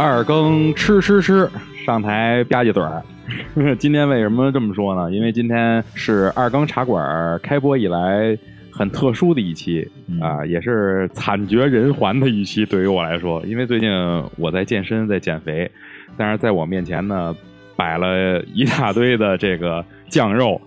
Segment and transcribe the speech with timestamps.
[0.00, 1.46] 二更吃吃吃，
[1.84, 3.02] 上台吧唧嘴儿。
[3.76, 5.12] 今天为什么这么说呢？
[5.12, 8.34] 因为今天是二更茶馆开播以来
[8.72, 9.86] 很特殊的一期
[10.18, 12.64] 啊，也是惨绝人寰的一期。
[12.64, 13.90] 对于我来说，因为最近
[14.38, 15.70] 我在健身，在减肥，
[16.16, 17.36] 但是在我面前呢
[17.76, 20.58] 摆了一大堆的这个酱肉，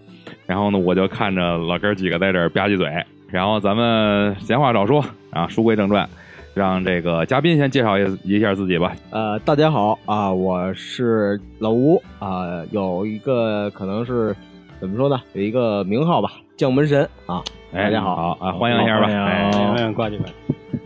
[0.46, 2.88] 然后呢我就看着老哥几个在这儿吧唧嘴，
[3.32, 6.08] 然后咱们闲话少说啊，书归正传。
[6.54, 8.94] 让这个嘉宾先介绍一一下自己吧。
[9.10, 14.36] 呃，大家好啊，我是老吴啊，有一个可能是
[14.80, 15.20] 怎么说呢？
[15.34, 17.42] 有一个名号吧，将门神啊。
[17.72, 19.08] 大家好啊，欢迎一下吧。
[19.08, 20.26] 欢迎挂进来。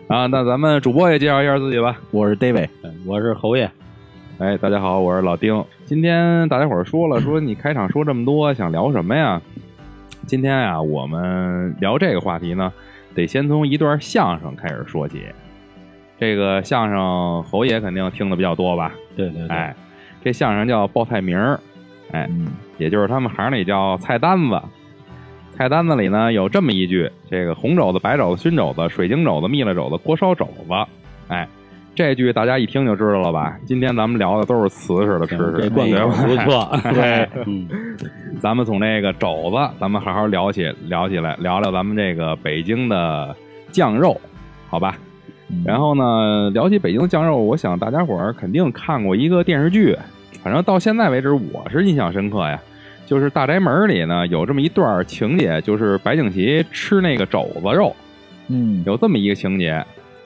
[0.07, 1.97] 啊，那咱们主播也介绍一下自己吧。
[2.11, 2.69] 我是 David，
[3.05, 3.69] 我是侯爷。
[4.37, 5.61] 哎，大家好，我是老丁。
[5.83, 9.41] 今天大家伙说了，说你开场说这么多，想聊什么呀？
[10.25, 12.71] 今天啊，我们聊这个话题呢，
[13.13, 15.23] 得先从一段相声开始说起。
[16.19, 18.91] 这个相声侯爷肯定听的比较多吧？
[19.15, 19.75] 对对，哎，
[20.23, 21.59] 这相声叫报菜名儿，
[22.11, 22.29] 哎，
[22.77, 24.61] 也就是他们行里叫菜单子。
[25.53, 30.73] 菜单子里呢有这么一句：这个红肘子、白肘子、熏肘子、水晶肘子、蜜了肘子、锅烧肘子。
[31.29, 31.47] 哎，
[31.95, 33.57] 这句大家一听就知道了吧？
[33.65, 36.69] 今天咱们聊的都是瓷实的知识，这冠名不错。
[36.93, 37.27] 对，
[38.39, 43.35] 咱们从这个肘子，咱们好好聊起聊起来，聊聊咱们这个北京的
[43.71, 44.19] 酱肉，
[44.69, 44.95] 好吧？
[45.65, 49.97] 然后呢，聊起北京的酱肉，我想大家伙儿肯定看过一个电视剧，
[50.43, 52.59] 反正到现在为止我是印象深刻呀。
[53.05, 57.95] 就是《大宅门》里呢有这么一段情节，就是白景琦吃那个肘子肉，
[58.49, 59.81] 嗯，有这么一个情节。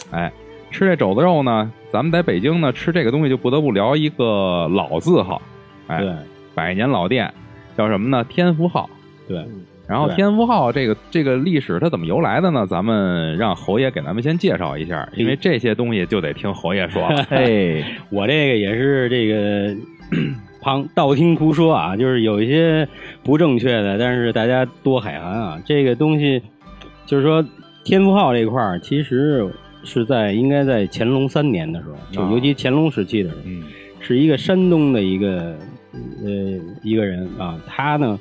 [0.10, 0.32] 哎，
[0.72, 5.40] 吃这肘子肉呢，咱们在北京呢吃这个东西就不得不聊一个老字号，
[5.86, 6.04] 哎，
[6.56, 7.32] 百年老店
[7.78, 8.24] 叫什么呢？
[8.24, 8.90] 天福号。
[9.28, 9.46] 对。
[9.92, 12.66] 然后天福号这个这个历史它怎么由来的呢？
[12.66, 17.22] 咱们让侯爷给咱们先介绍一下，因为这些东西就得听侯爷说了。
[17.30, 19.76] 嘿，我这个也是这个
[20.62, 22.88] 旁道听途说啊，就是有一些
[23.22, 25.62] 不正确的，但是大家多海涵啊。
[25.66, 26.42] 这个东西
[27.06, 27.46] 就是说
[27.84, 29.46] 天福号这块儿，其实
[29.84, 33.42] 是在应该在乾隆三年的时候，就尤其乾隆时期的时候，
[34.00, 35.54] 是一个山东的一个
[36.24, 36.32] 呃
[36.82, 38.18] 一个人啊，他呢。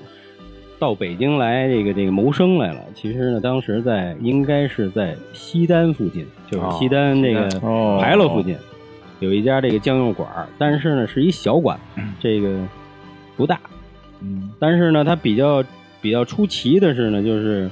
[0.80, 2.80] 到北京来这个这个谋生来了。
[2.94, 7.46] 其实呢，当时在应该是在西单附近，就是西单那个
[8.00, 8.56] 牌楼附近，
[9.20, 10.26] 有一家这个酱肉馆
[10.56, 11.78] 但是呢是一小馆，
[12.18, 12.66] 这个
[13.36, 13.60] 不大。
[14.22, 15.62] 嗯，但是呢，它比较
[16.00, 17.68] 比较出奇的是呢，就是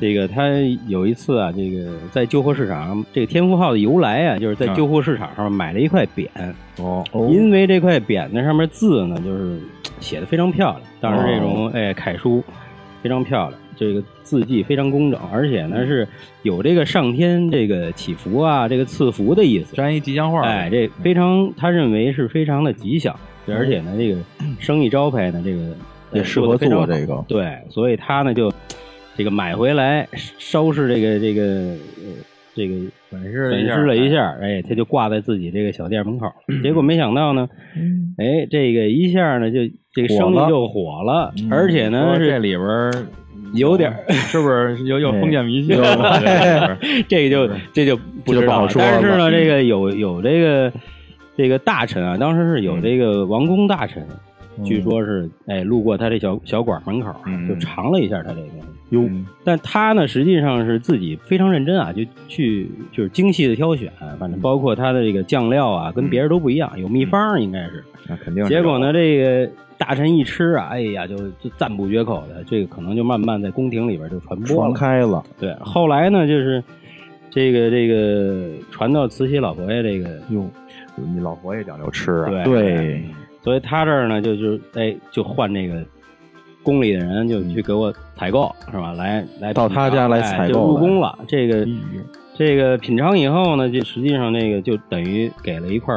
[0.00, 0.48] 这个他
[0.88, 6.26] 有一次啊，这个在旧货市场上，这个天福号的由来啊，就是在旧货市场上买了一块匾。
[6.78, 9.60] 哦，因为这块匾那上面字呢，就是。
[10.02, 12.42] 写的非常漂亮，当时这种哎楷书
[13.02, 16.06] 非常漂亮，这个字迹非常工整，而且呢是
[16.42, 23.18] 有这个上天这个祈福啊，这个赐福的意思，粘一吉祥话，哎，这非常他认为是非常的吉祥，
[23.48, 24.20] 而且呢这个
[24.60, 25.74] 生意招牌呢这个
[26.12, 28.52] 也适合做这个，对，所以他呢就
[29.16, 30.06] 这个买回来
[30.38, 31.74] 收拾这个这个
[32.54, 32.74] 这个
[33.08, 36.30] 粉饰粉饰了一下，哎，他就挂在自己这个小店门口，
[36.62, 37.48] 结果没想到呢，
[38.18, 39.58] 哎，这个一下呢就。
[39.92, 42.92] 这个生意就火了，而且呢，这里边
[43.54, 44.78] 有点是不是？
[44.88, 45.76] 有有封建迷信？
[47.08, 48.66] 这个就这就不知道。
[48.74, 50.72] 但是呢，这个有有这个
[51.36, 54.06] 这个大臣啊，当时是有这个王公大臣，
[54.64, 57.14] 据说是哎路过他这小小馆门口，
[57.48, 58.48] 就尝了一下他这个
[58.92, 59.06] 哟。
[59.44, 67.84] 但他呢，实际上是自己非常认真啊，就去就是精细的挑选，反正包括他的这个酱料啊，跟别人都不一样，有秘方应该是。
[68.08, 68.42] 那肯定。
[68.46, 69.50] 结果呢，这个。
[69.78, 75.20] 大臣一吃啊，哎呀，就就赞不绝口的，这个可能就慢慢在宫廷里边就传播传开了。
[75.40, 76.62] 对，后来呢，就是
[77.28, 80.48] 这个这个传到慈禧老佛爷这个，哟，
[80.94, 83.02] 你老佛爷讲究吃啊，对，
[83.42, 85.82] 所以他这儿呢，就就哎，就换那个
[86.62, 88.92] 宫里的人就去给我采购，是吧？
[88.92, 91.18] 来来到他家来采购，入宫了。
[91.26, 91.66] 这个
[92.36, 95.94] 这个品尝以后呢，就实际上那个就等于给了一块。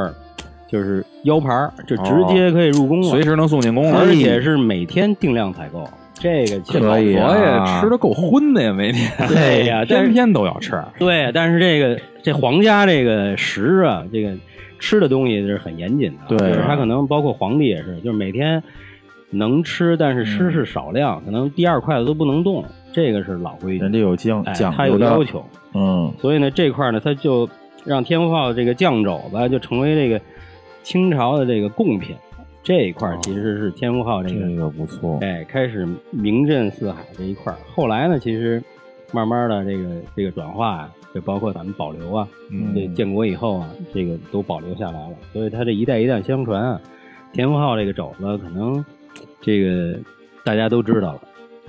[0.68, 1.48] 就是腰牌
[1.88, 5.88] 就直接可以入宫了，随时能送进宫了，而且是每天定量采购。
[6.16, 9.10] 这个可以啊，吃的够荤的呀，每天。
[9.28, 10.84] 对呀，天天都要吃。
[10.98, 14.32] 对，但是这个这皇家这个食啊，这个
[14.80, 16.36] 吃的东西是很严谨的。
[16.36, 18.62] 对，他可能包括皇帝也是，就是每天
[19.36, 22.66] 能吃，但是吃是少量，可能第二筷子都不能动。
[22.92, 25.46] 这个是老规矩，人家有讲讲，他有要求。
[25.74, 27.48] 嗯，所以呢，这块呢，他就
[27.84, 30.20] 让天福号这个酱肘子就成为这个。
[30.86, 32.16] 清朝的这个贡品，
[32.62, 38.62] 这一块其实是天福号这个这个不错，哎，开始名震四海这一块后来呢，其实
[39.12, 46.80] 慢慢的这个这个转化啊，就包括咱们保留啊，嗯这建国以后啊，这个都保留下来了，所以它这一代一代相传啊，
[47.34, 48.86] 天福号这个肘子可能
[49.46, 49.96] 这个
[50.44, 51.22] 大家都知道了，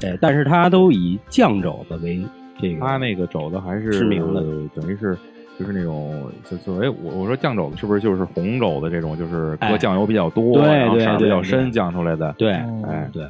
[0.08, 2.24] 哎，但是它都以酱肘子为
[2.58, 4.40] 这个，他那个肘子还是知名的
[4.74, 5.14] 等于是
[5.58, 12.34] 就是那种就所谓我我说酱肘子是不是就是红肘子这种，就是搁哎酱油比较多，对然后色儿比较深酱出来的。
[12.38, 12.52] 对，
[12.88, 13.24] 哎，对，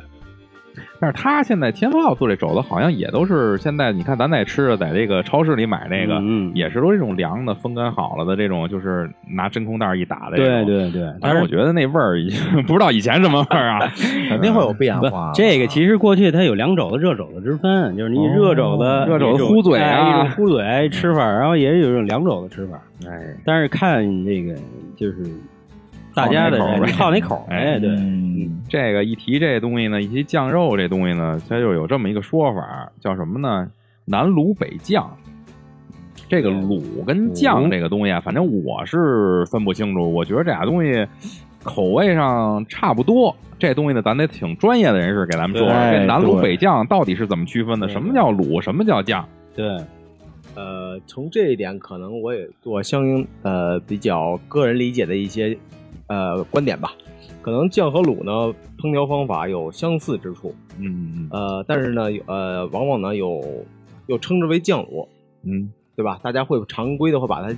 [1.00, 6.20] 但是他现在天福号做这肘子好像也都是现在你看咱在吃的，在这个超市里买那个，
[6.55, 10.67] 也是都是这种凉的风干好了的这种，就是拿真空袋一打的这对种。
[10.67, 13.93] 对对，但是我觉得那味儿已经 不知道以前什么味儿啊，
[14.28, 22.81] 肯定会有变化。，这个其实过去它有凉肘子、热肘子之分，就是你热肘子、哦热肘子一种糊嘴啊哎一种糊嘴吃法，然后也有一种凉肘子吃法。
[23.06, 24.55] 哎，但是看这个
[24.96, 25.17] 就是
[26.16, 33.70] 大家的人好哪口儿， 哎哎，对，嗯，这个一提这东西呢，一提酱肉这东西呢，它就有这么一个说法，叫什么呢？
[34.06, 35.08] 南卤北酱。
[36.28, 40.12] 这个卤跟酱这个东西啊，反正我是分不清楚。
[40.12, 41.06] 我觉得这俩东西
[41.62, 43.36] 口味上差不多。
[43.58, 47.88] 这东西呢，咱得请专业的人士给咱们说说，这南卤北酱到底是怎么区分的？
[47.88, 48.60] 什么叫卤？
[48.60, 49.24] 什么叫酱？
[49.54, 49.66] 对，
[50.56, 55.56] 呃，从这一点，可能我也做相应呃比较个人理解的一些
[56.08, 56.93] 呃观点吧。
[57.43, 63.41] 可能酱和卤呢，烹调方法有相似之处，嗯呃，但是呢，呃，往往呢有
[64.08, 65.06] 又称之为酱卤，
[65.44, 66.19] 嗯对吧？
[66.23, 67.56] 大家会常规的会把它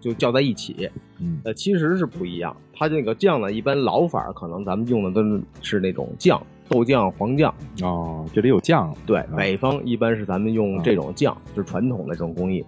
[0.00, 0.88] 就叫在一起，
[1.20, 2.56] 嗯呃，其实是不一样。
[2.72, 7.54] 它这个酱呢，一般老法儿可能咱们用的都是是那种酱，豆酱、黄酱。
[7.82, 8.94] 哦，这里有酱。
[9.04, 12.64] 对，啊北方一般是咱们用这种酱，就是传统的这种工艺。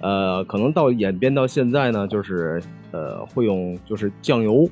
[0.00, 4.68] 呃，可能到演变到现在呢，就是呃会用就是酱油，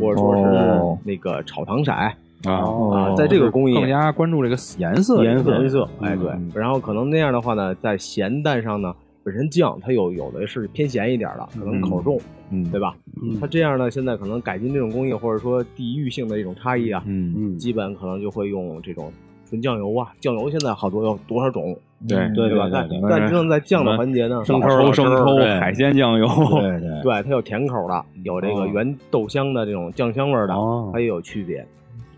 [0.00, 2.14] 或者说哦是那个炒糖色啊
[2.44, 12.94] 啊，在这个工艺更加关注这个颜色，颜色颜色，哎对嗯，然后可能那样的话呢，在咸淡上呢，本身酱它有有的是偏咸一点的，可能口重，嗯，对吧？
[13.20, 19.12] 嗯它这样呢，现在可能改进这种工艺，或者说地域性的一种差异啊，嗯，嗯，基本可能就会用这种
[19.48, 20.12] 纯酱油啊。
[20.20, 22.68] 酱油现在好多有多少种，对对吧？
[22.72, 23.10] 但对对。
[23.10, 26.26] 但真正在酱的环节呢，生抽、生抽、海鲜酱油，
[26.60, 27.22] 对 对，对。
[27.22, 28.66] 它有甜口的，有这个哦。
[28.72, 30.90] 原豆香的这种酱香味的，哦。
[30.92, 31.66] 它也有区别。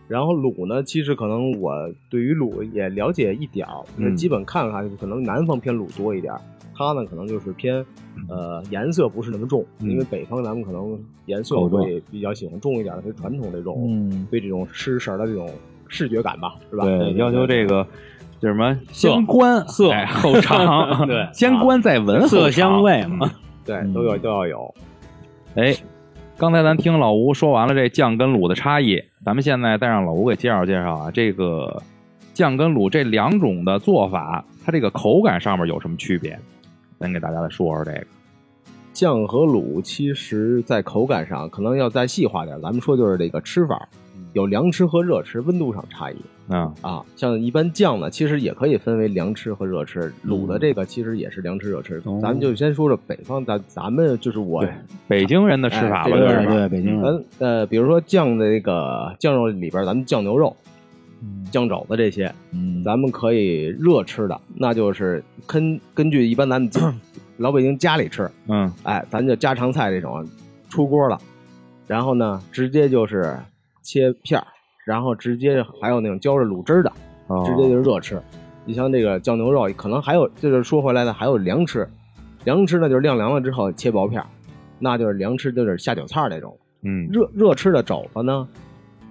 [0.08, 1.72] 然后卤呢，其实可能我
[2.10, 3.64] 对于卤也了解一点
[4.16, 6.40] 基本看看可能南方偏卤多一点儿，
[6.74, 7.76] 它呢可能就是偏
[8.28, 9.88] 呃颜色不是那么重，嗯。
[9.88, 15.48] 因为北方咱们可能颜色会比较喜欢重一点的，对传统这种、嗯，对这种吃食的这种
[15.86, 16.84] 视觉感吧，是吧？
[16.84, 17.86] 对，要求这个
[18.40, 23.30] 叫什么先观色哎后尝， 对先观再闻，色香味嘛。
[23.64, 24.74] 对都有都要有。
[25.54, 25.76] 哎，
[26.38, 31.82] 刚才咱听老吴说完了这酱跟卤的差异，咱们现在再让老吴给介绍介绍啊，这个
[32.32, 36.38] 酱跟卤这两种的做法，它这个口感上面有什么区别？
[36.98, 38.06] 咱给大家来说说这个。
[38.92, 43.88] 酱和卤其实在口感上可能要再细化点，咱们说就是这个吃法，
[44.32, 46.16] 有凉吃和热吃，温度上差异
[46.48, 47.02] 嗯啊。
[47.16, 52.00] 像一般酱呢，其实也可以分为凉吃和热吃，卤的这个其实也是凉吃热吃。
[52.04, 52.18] 哦。
[52.22, 54.64] 咱们就先说说北方，咱咱们就是我
[55.08, 60.54] 北京人的吃法吧，哎就是对对，北京人咱呃，比如说酱的这个酱肉里边，咱们酱牛肉、
[61.50, 66.70] 酱肘子这些，嗯，咱们可以热吃的，那就是根根据一般咱们
[67.36, 68.72] 老北京家里吃，嗯。
[68.82, 70.26] 哎，咱就家常菜这种
[70.68, 71.18] 出锅了，
[71.86, 73.36] 然后呢，直接就是
[73.90, 74.46] 切片儿，
[74.84, 76.92] 然后直接还有那种浇着卤汁儿的，
[77.26, 78.22] 哦直接就是热吃。
[78.64, 81.88] 你像这个酱牛肉，可能还有就是说回来的，还有凉吃，
[82.44, 84.26] 凉吃呢就是晾凉了之后切薄片儿，
[84.78, 86.56] 那就是凉吃就是下酒菜那种。
[86.82, 88.46] 嗯热热吃的肘子呢，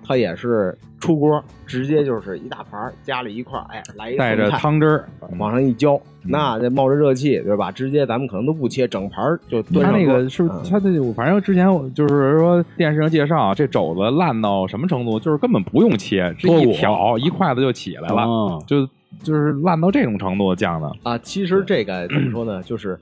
[0.10, 7.72] 它也是出锅，直接就是一大盘儿加了一块儿，哎，来一带着汤汁儿，往上一浇，嗯那这冒着热气，对吧？
[7.72, 10.14] 直接咱们可能都不切，整盘儿就端他上桌。
[10.18, 11.14] 那个是不是嗯他这？
[11.14, 18.84] 反正之前我就是说电视上介绍，这肘子烂到什么程度，就是根本不用切，这一挑一筷子就起来了，哦就
[19.22, 20.92] 就是烂到这种程度酱的。
[21.04, 22.64] 啊，其实这个 怎么说呢？
[22.64, 23.00] 就是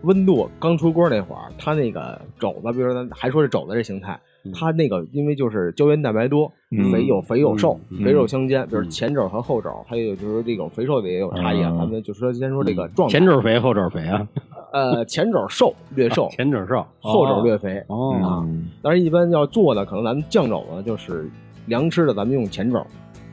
[0.00, 4.18] 温度刚出锅那会儿，它那个肘子，比如说咱还说这肘子这形态，
[4.54, 6.90] 它那个因为就是胶原蛋白多，嗯。
[6.90, 8.04] 肥有肥有瘦，嗯。
[8.04, 8.66] 肥瘦相间。
[8.68, 8.90] 比如嗯。
[8.90, 11.70] 前肘和后肘，还有就是这种肥瘦的也有差异啊。
[11.72, 14.26] 嗯咱们就说先说这个状态，前肘肥后肘肥啊，
[14.72, 17.82] 呃前肘瘦略瘦， 前肘瘦，后肘略肥。
[17.88, 18.14] 哦。
[18.22, 18.46] 啊。
[18.82, 21.28] 当然，一般要做的可能咱们酱肘呢就是
[21.66, 22.84] 凉吃的，咱们用前肘。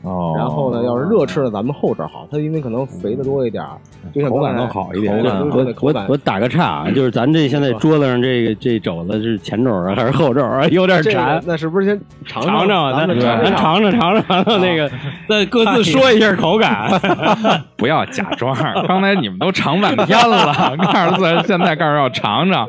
[0.06, 0.34] 哦。
[0.36, 3.76] 然后呢，要是热吃的，咱们后边好，它因为可能肥的多一点儿，
[4.14, 10.66] 就像口感刚才更好一点口感我我我打个岔啊，就是咱这现在桌子上这个这肘子是前肘啊还是后肘啊？
[10.68, 11.42] 有点这个馋。
[11.46, 12.68] 那是不是先尝尝？
[12.68, 13.92] 尝，咱咱尝尝。
[13.96, 14.90] 尝尝那个，
[15.28, 16.88] 再各自说一下口感。
[17.76, 18.54] 不要假装，
[18.86, 20.52] 刚才你们都尝半天了，
[20.92, 22.66] 告诉咱现在告诉要尝尝，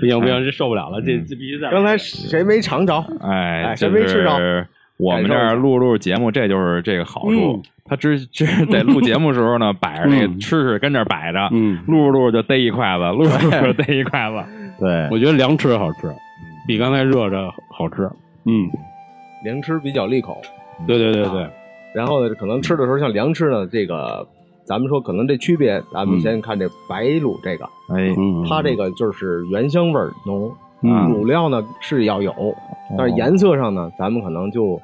[0.00, 3.04] 不行不行，这受不了了，这这必须在刚才谁没尝着？
[3.22, 4.36] 哎，谁没吃着？
[4.36, 4.66] 是
[5.04, 7.30] 我们这儿录录节目，这就是这个好处。
[7.30, 7.62] 嗯。
[7.86, 14.36] 他之之在录节目时候呢，摆着那吃吃跟这儿摆着，嗯，录着录着就逮一筷子， 录着录着逮一筷子。
[14.80, 16.10] 对，我觉得凉吃好吃，
[16.66, 18.08] 比刚才热着好吃。
[18.46, 18.70] 嗯，
[19.44, 20.40] 凉吃比较利口，
[20.86, 21.46] 对对对对，
[21.94, 24.26] 然后呢，可能吃的时候像凉吃呢，这个
[24.64, 30.50] 咱们说可能这区别，咱们嗯先看这白卤这个，哎，嗯，它这个就是原香味浓，
[30.82, 30.90] 嗯。
[31.12, 32.32] 卤料呢是要有，
[32.96, 34.80] 但是颜色上呢，咱们可能就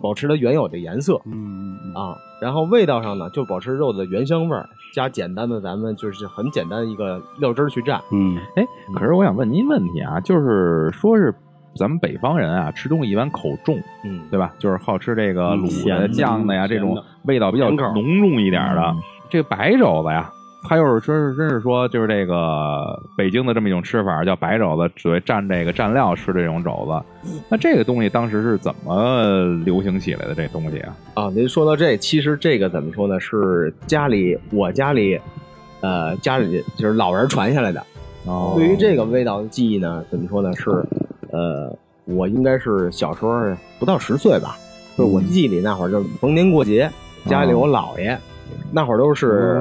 [0.00, 8.00] 保持它原有的颜色嗯啊，然后味道上呢，就保持肉的原香味儿，加简单的咱们就是很简单的一个料汁儿去蘸。
[8.12, 8.64] 嗯哎，
[8.94, 11.34] 可是我想问您问题啊，就是说是
[11.76, 14.52] 咱们北方人啊，吃东西一般口重，嗯，对吧？
[14.58, 18.94] 就是好吃这个嗯卤的、酱的呀，这种味道比较浓重一点的。
[19.28, 20.30] 这个白肘子呀，
[20.62, 27.30] 它又是真是真是说，就是这个北京的这么一种吃法，叫白肘子，只会蘸这个蘸料吃这种肘子。
[27.48, 30.34] 那这个东西当时是怎么流行起来的？
[30.34, 33.18] 这东西啊，啊，您说到这，其实这个怎么说呢？
[33.18, 35.18] 是家里我家里，
[35.80, 37.82] 呃，家里就是老人传下来的。
[38.26, 40.52] 哦对于这个味道的记忆呢，怎么说呢？
[40.52, 40.70] 是，
[41.32, 41.74] 呃，
[42.04, 43.32] 我应该是小时候
[43.78, 44.58] 不到十岁吧，
[44.96, 46.90] 就是我记忆里那会儿，就是逢年过节，
[47.24, 48.18] 家里我姥爷、
[48.70, 49.58] 那会儿都是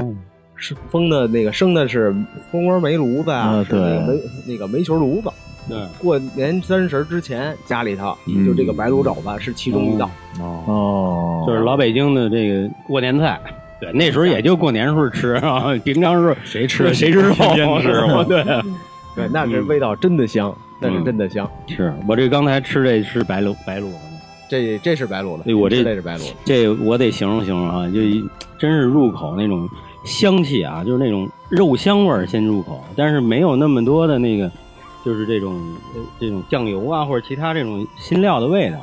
[0.59, 2.13] 是封的那个生的是
[2.51, 5.29] 蜂窝煤炉子啊，啊是那个对煤那个煤球炉子。
[5.67, 10.09] 对，过年三十之前，家里头嗯就这个白卤肘子是其中一道。
[10.39, 13.39] 哦，哦，就是老北京的这个过年菜。
[13.79, 18.43] 对，那时候也就过年时候吃啊，平常时候谁吃谁知道，天天吃嘛 对，
[19.15, 21.49] 对，那这味道真的香，那是真的香。
[21.67, 23.89] 是我这刚才吃这是白卤白卤，
[24.49, 26.35] 这这是白卤的，哎我这是这是白卤的。
[26.43, 29.69] 这我得形容形容啊，就一真是入口那种
[30.09, 34.51] 香气啊，就是那种肉香味儿先入口，但是没有那么多的那个，
[35.05, 35.53] 就是这种
[35.95, 38.77] 呃这种酱油啊或者其他这种新料的味道。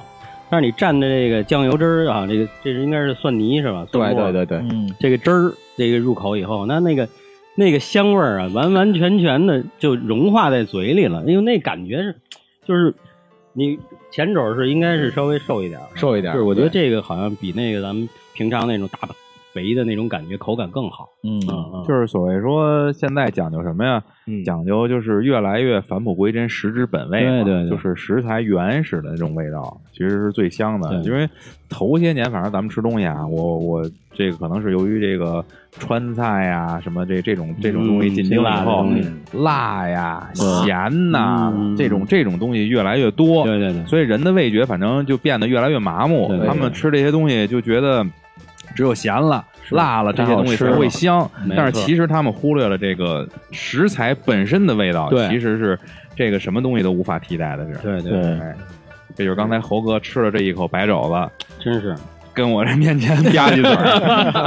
[0.49, 3.85] 但是你蘸的这个酱油汁儿啊，这个这是应该是蒜泥是吧？
[3.90, 7.09] 对对对对，嗯，这个汁儿，这个入口以后，那那个
[7.56, 12.14] 那个香味儿啊，完完全全的就融化在嘴里了，因为那感觉是，
[12.64, 12.95] 就是
[13.54, 13.76] 你
[14.12, 19.09] 前肘是应该是稍微瘦一点儿，瘦一点就是我觉得这个好像比那个咱们平常那种大
[19.57, 21.09] 肥的那种感觉口感更好。
[21.25, 24.03] 嗯嗯就是所谓说现在讲究什么呀？
[24.29, 27.45] 嗯讲究就是越来越返璞归真，食之本味嘛。
[27.45, 30.91] 对对对就是食材原始的那种味道，其实是最香的。
[31.03, 31.27] 对因为
[31.71, 33.83] 头些年，反正咱们吃东西啊，我我
[34.13, 38.87] 这个可能是由于这个川菜呀、什么这这种这种东西嗯进京以辛辣的后
[39.33, 43.45] 辣呀、咸呐、嗯这种这种东西越来越多。
[43.45, 48.05] 对对对，所以人的味觉反正就变得越来越麻木对，对他们吃这些东西就觉得
[48.76, 55.76] 只有咸了、辣了这些东西才会香，但是其实他们忽略了这个食材本身的味道，对其实是
[56.14, 57.78] 这个什么东西都无法替代的是。
[57.80, 58.54] 对对，对，哎，
[59.16, 61.97] 这就是刚才猴哥吃了这一口白肘子，真是。
[62.35, 63.62] 跟我这面前吧唧嘴，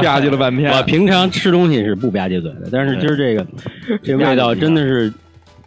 [0.05, 0.71] 吧唧了半天。
[0.71, 3.43] 我平常吃东西是不吧唧嘴的，但是今儿这个
[4.03, 5.12] 这味道真的是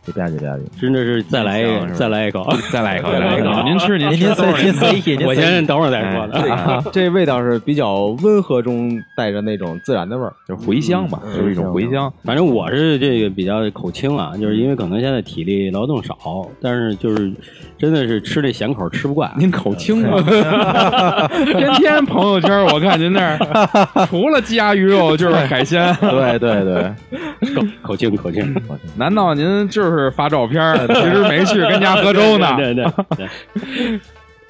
[0.04, 0.80] 就吧唧吧唧。
[0.80, 3.62] 真的是再来一再来一口，再来一口，再来一口。
[3.64, 10.32] 您吃，您您吃，您随您我先等会儿再说这这味道是比较温和中带着那种自然的味儿。
[10.46, 12.12] 就是茴香吧，嗯就是一种茴香。
[12.24, 16.16] 反正我是这个比较口轻啊，就是因为可能现在体力劳动少，
[16.60, 17.32] 但是就是
[17.78, 19.32] 真的是吃这咸口吃不惯。
[19.38, 23.38] 您口轻啊， 天天朋友圈我看您那儿
[24.06, 28.52] 除了鸡鸭鱼肉就是海鲜，对对对，口口轻口轻。
[28.54, 32.54] 口轻，难道您就是发照片儿， 其实没去跟家喝粥呢？
[32.56, 34.00] 对对对对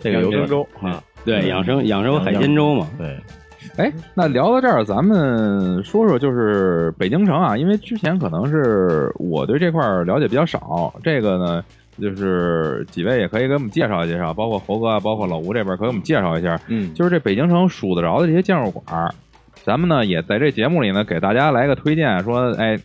[0.01, 3.17] 这个有点粥啊，对养生养生海鲜粥嘛，对，
[3.77, 11.63] 哎，那聊到这儿，咱们说说就是北京城啊，因为之前可能是我对这块儿了解比较少，这个呢。
[12.01, 19.13] 就是几位也可以给我们介绍介绍，包括猴哥啊，包括老吴这边，可以给我们介绍一下，嗯，就是这北京城数得着的这些酱肉馆儿，
[19.64, 22.78] 咱们呢也在这节目里呢给大家来个推荐，说哎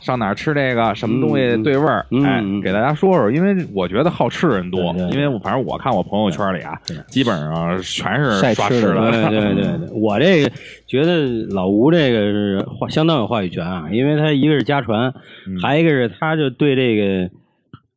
[0.00, 10.50] 上哪儿吃这个什么东西对味儿，嗯哎嗯给大家说说，因为我觉得好吃的人多，因为我反正我看我朋友圈里啊，基本上全是刷吃的，对对对对，我这个
[10.86, 15.12] 觉得老吴这个是话相当有话语权啊，因为他一个是家传，
[15.46, 17.30] 嗯还一个是他就对这个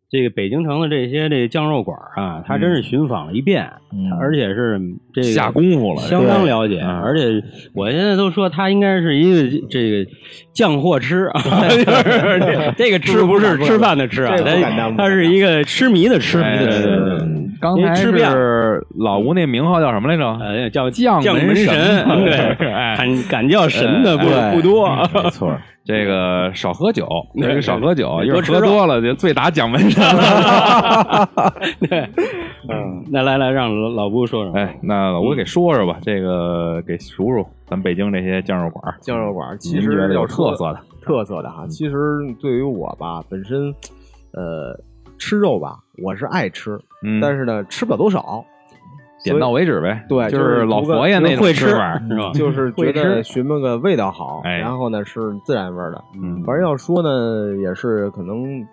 [0.10, 4.80] 这个北京城的这些这个酱肉馆啊，他真是寻访了一遍，嗯他而且是
[5.14, 7.42] 这个下功夫了，相当了解，嗯而且
[7.74, 10.10] 我现在都说他应该是一个这个
[10.54, 16.82] 酱货吃啊， 就是这这个吃不是吃饭的吃啊，他他是一个痴迷的痴迷哎的吃。
[16.84, 20.26] 对对对嗯刚才吃遍是老吴那名号叫什么来着？
[20.44, 22.06] 呃，叫将将门神神，
[22.60, 24.90] 对，哎敢敢叫神的不多。
[25.14, 25.50] 没错，
[25.86, 27.08] 这个少喝酒，
[27.40, 31.30] 对这个少喝酒，对一会儿喝多了就醉打蒋门神了。
[31.88, 32.00] 对，
[32.68, 41.68] 嗯，那来来让老老布说说，哎，那老吴给说说吧，这个给数数咱北京这些酱肉馆儿，酱肉馆其实有特色的，特色的哈。
[41.68, 43.74] 其实对于我吧，本身
[44.32, 44.80] 呃
[45.20, 48.44] 吃肉吧，我是爱吃，嗯，但是呢吃不了多少，
[49.24, 52.32] 点到为止呗，对就就是是老佛爷那种会吃法，是吧？
[52.34, 53.24] 就是觉得吃。
[53.24, 54.58] 寻摸个味道好，哎。
[54.60, 56.04] 然后呢是自然味儿的。
[56.22, 56.42] 嗯。
[56.44, 58.66] 反正要说呢，也是可能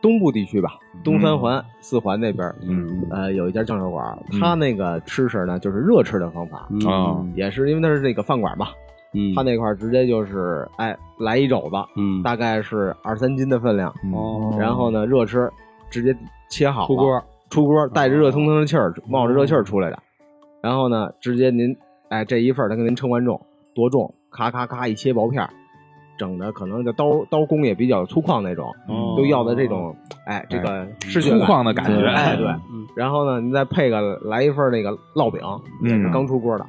[0.00, 3.06] 东部地区吧，东三环、四环那边儿，嗯。
[3.10, 6.80] 呃，有一家酱肉馆他那个吃食呢就是热吃的方法，嗯。
[6.86, 7.26] 啊。
[7.34, 8.68] 也是因为它是那个饭馆嘛，
[9.14, 12.22] 嗯，他那块儿直接就是哎来一肘子，嗯。
[12.22, 15.50] 大概是二三斤的分量，哦，然后呢热吃，
[15.90, 16.16] 直接
[16.48, 19.98] 切好出锅，出锅，带着热腾腾的气儿，冒着热气儿出来的。
[20.60, 21.76] 然后呢，直接您
[22.08, 23.40] 哎这一份儿他给您称完重，
[23.74, 25.50] 多重，咔咔咔一切薄片儿，
[26.18, 29.94] 整的可能这刀刀工也比较粗犷那种，哦都要的这种
[30.26, 32.46] 哎这个视觉粗犷的感觉，哎对。
[32.46, 35.40] 嗯然后呢，你再配个来一份那个烙饼，
[35.84, 36.66] 也是嗯刚出锅的，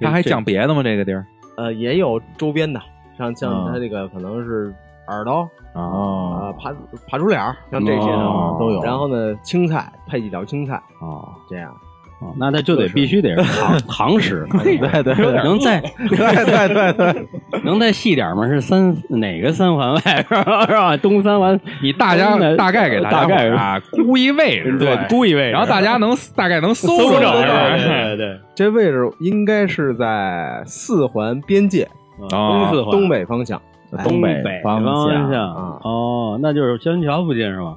[0.00, 0.82] 他还讲别的吗？
[0.82, 1.24] 这个地儿
[1.56, 2.80] 呃也有周边的，
[3.16, 4.74] 像像他这个可能是
[5.08, 6.74] 耳朵啊，爬
[7.08, 11.72] 爬猪脸儿，像这些的哦都有然后呢，青菜配几条青菜，啊，这样。
[12.18, 18.46] 哦那他就得必须得是唐唐诗， 对对对，能再 对对对对，能再细点吗？
[18.48, 20.66] 是三哪个三环外 是吧？
[20.66, 20.96] 是吧？
[20.96, 31.82] 东三环，你大家大概给大概啊估一位置，对，估一位置，然后大家能大概能搜搜着，着是吧对对对，这位置应该是在四环边界
[32.30, 33.60] 啊东四环东北方向，
[34.04, 37.74] 东北北方向向啊哦，那就是交通桥附近是吧？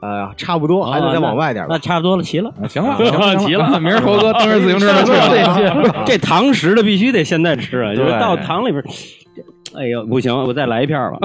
[0.00, 1.74] 呃，差不多，还得再往外点吧。
[1.74, 2.50] 那差不多了，齐了。
[2.62, 5.82] 啊行了，行了齐了明儿猴哥 蹬着自行车就去了。
[6.06, 8.82] 这这堂食的必须得现在吃啊，就是到堂里边，
[9.76, 11.18] 哎呦不行，我再来一片吧。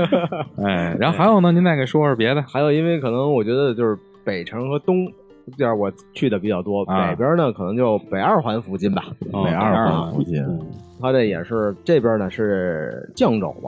[0.64, 2.42] 哎，然后还有呢，您再给说说别的。
[2.42, 5.10] 还有，因为可能我觉得就是北城和东
[5.56, 9.04] 这儿我去的比较多，啊北边呢可能就北二环附近吧。
[9.32, 10.60] 哦北二环附近嗯
[11.02, 13.66] 它这也是这边呢是酱肘子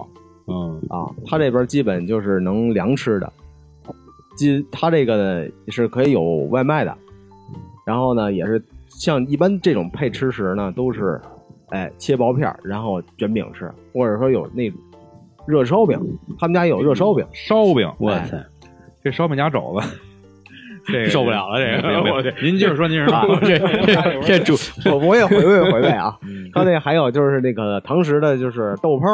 [0.48, 3.32] 嗯啊，它这边基本就是能凉吃的。
[4.36, 6.96] 基它这个呢是可以有外卖的，
[7.86, 11.20] 然后呢也是像一般这种配吃食呢都是，
[11.70, 14.78] 哎切薄片儿然后卷饼吃，或者说有那种
[15.46, 15.98] 热烧饼，
[16.38, 18.36] 他们家有热烧饼，烧饼，我操，
[19.02, 19.86] 这烧饼夹肘子，
[20.86, 23.58] 这个受不了了这个您就是说，您是 辣这
[24.22, 24.54] 这这主
[24.90, 26.16] 我我也回味回味啊。
[26.54, 29.06] 他那还有就是那个堂食的，就是豆泡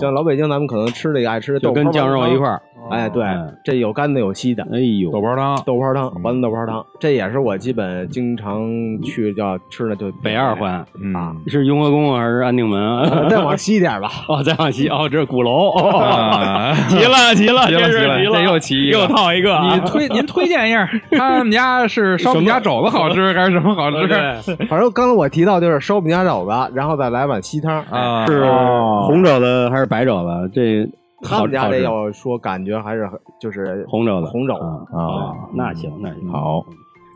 [0.00, 2.62] 像老北京咱们可能吃这个爱吃的豆泡就跟酱肉一块儿。
[2.92, 2.98] 儿。
[2.98, 8.62] 哎，对嗯，这有干的有稀的，哎呦，豆泡汤，豆泡汤、丸子豆豆泡汤，这也是我基本经常
[9.02, 11.14] 去叫吃的，就北二环嗯。
[11.14, 11.34] 啊。
[11.46, 12.80] 是雍和宫还是安定门？
[12.80, 13.28] 啊？
[13.28, 14.08] 再往西点吧。
[14.28, 16.72] 哦，再往西哦，这是鼓楼，啊。
[16.88, 18.98] 齐了齐了，齐了这是齐了这又齐一个。
[18.98, 24.06] 又套一个啊，你推您推荐一下， 他们家是烧饼夹肘子好吃还是什么好吃？
[24.08, 28.26] 对 反正刚才我提到就是烧饼夹肘子，然后再来碗稀汤啊。
[28.26, 29.04] 是哦。
[29.06, 30.50] 红肘子还是白肘子？
[30.54, 34.54] 这好 他们家这要说感觉还是很就是红肘子，红肘。
[34.54, 36.28] 子啊，那行那行。
[36.30, 36.64] 好，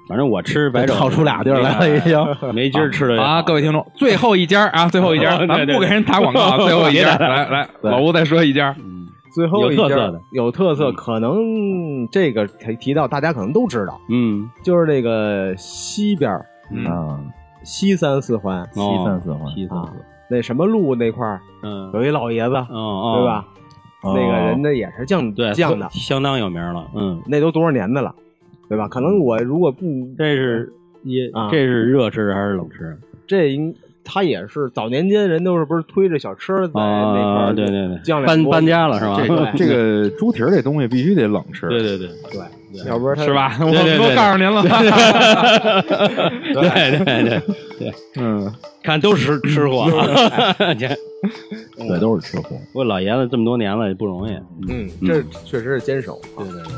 [0.08, 0.92] 反正我吃白肘。
[0.94, 2.54] 子套出俩地儿来了已经。
[2.54, 9.06] 没今儿吃的啊，各位听众，最后一家啊， 最后一家，不给人打广告， 最后一家，来来，老吴再说一家，嗯。
[9.34, 10.20] 最后一家有特色的。
[10.32, 16.86] 有特色，可能这个提提到大家可能都知道，嗯，就是那个西边儿嗯。
[16.88, 17.30] 嗯，
[17.62, 18.62] 西三四环。
[18.62, 19.92] 哦西三四环西三四，
[20.30, 23.44] 那什么路那块儿嗯，有一老爷子，哦哦，对吧？
[24.06, 28.14] 哦那个人呢也是酱对，酱的，相当有名了，嗯，那都多少年的了，
[28.68, 28.86] 对吧？
[28.88, 29.84] 可能我如果不
[30.16, 32.96] 这是也啊这是热吃还是冷吃？
[33.26, 33.74] 这应
[34.08, 39.20] 他也是早年间人都是不是推着小车在那块啊，儿对对对，搬搬家了是吧？
[39.20, 42.08] 这个 这个猪蹄儿这东西必须得冷吃，对对对。
[42.30, 42.40] 对，
[42.86, 43.56] 要不然是吧？
[43.60, 44.70] 我对对对都告诉您了，对
[46.54, 47.40] 对 对
[47.78, 50.88] 对，嗯，看都是吃货啊， 这
[51.76, 52.50] 对，都是吃货。
[52.72, 54.32] 不过老爷子这么多年了也不容易，
[54.68, 56.20] 嗯，这确实是坚守。
[56.36, 56.72] 对对对。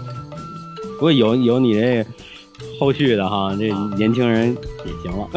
[0.94, 2.04] 不过有有你这
[2.78, 5.28] 后续的哈，这年轻人也行了。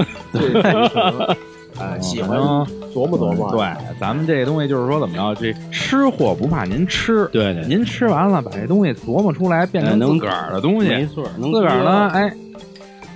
[2.00, 3.52] 喜欢啊琢磨琢磨。
[3.52, 3.66] 对，
[4.00, 12.34] 咱们这东西就是说怎么着，这吃货不怕您吃，对对，您吃完了把这东西琢磨出来，变成能自个儿的东西，没错，能自个儿呢，哎，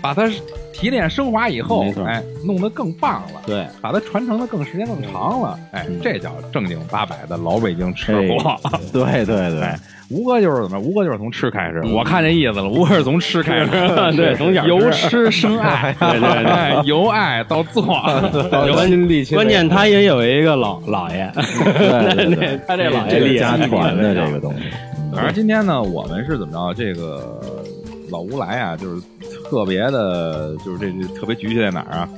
[0.01, 0.29] 把它
[0.77, 3.41] 提炼升华以后哎，弄得更棒了。
[3.47, 8.55] 对，把它传承的更时间更长了，哎，嗯这叫正经八百的老北京吃货。
[8.91, 9.79] 对对对，哎
[10.11, 10.79] 吴哥就是怎么？
[10.79, 12.69] 吴哥就是从吃开始，嗯我看这意思了。
[12.69, 13.71] 吴哥是从吃开始，
[14.15, 17.83] 对从小由 吃生爱，对对对哎由爱到做，
[18.51, 24.65] 到亲力亲关键他也有一个老老爷，对对对他这老爷这个厉害家传的这个东西，
[25.15, 26.73] 反正今天呢，我们是怎么着？
[26.75, 27.41] 这个
[28.11, 29.01] 老吴来啊，就是
[29.49, 32.09] 特别的，就是这这特别局限在哪儿啊？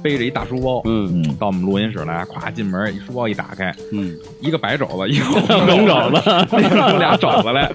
[0.00, 1.22] 背着一大书包，嗯。
[1.22, 6.30] 嗯，到我们录音室来，咵进门，一书包一打开，嗯，一个白肘子，一个红肘子，
[6.76, 7.52] 弄俩肘子。
[7.52, 7.68] 来。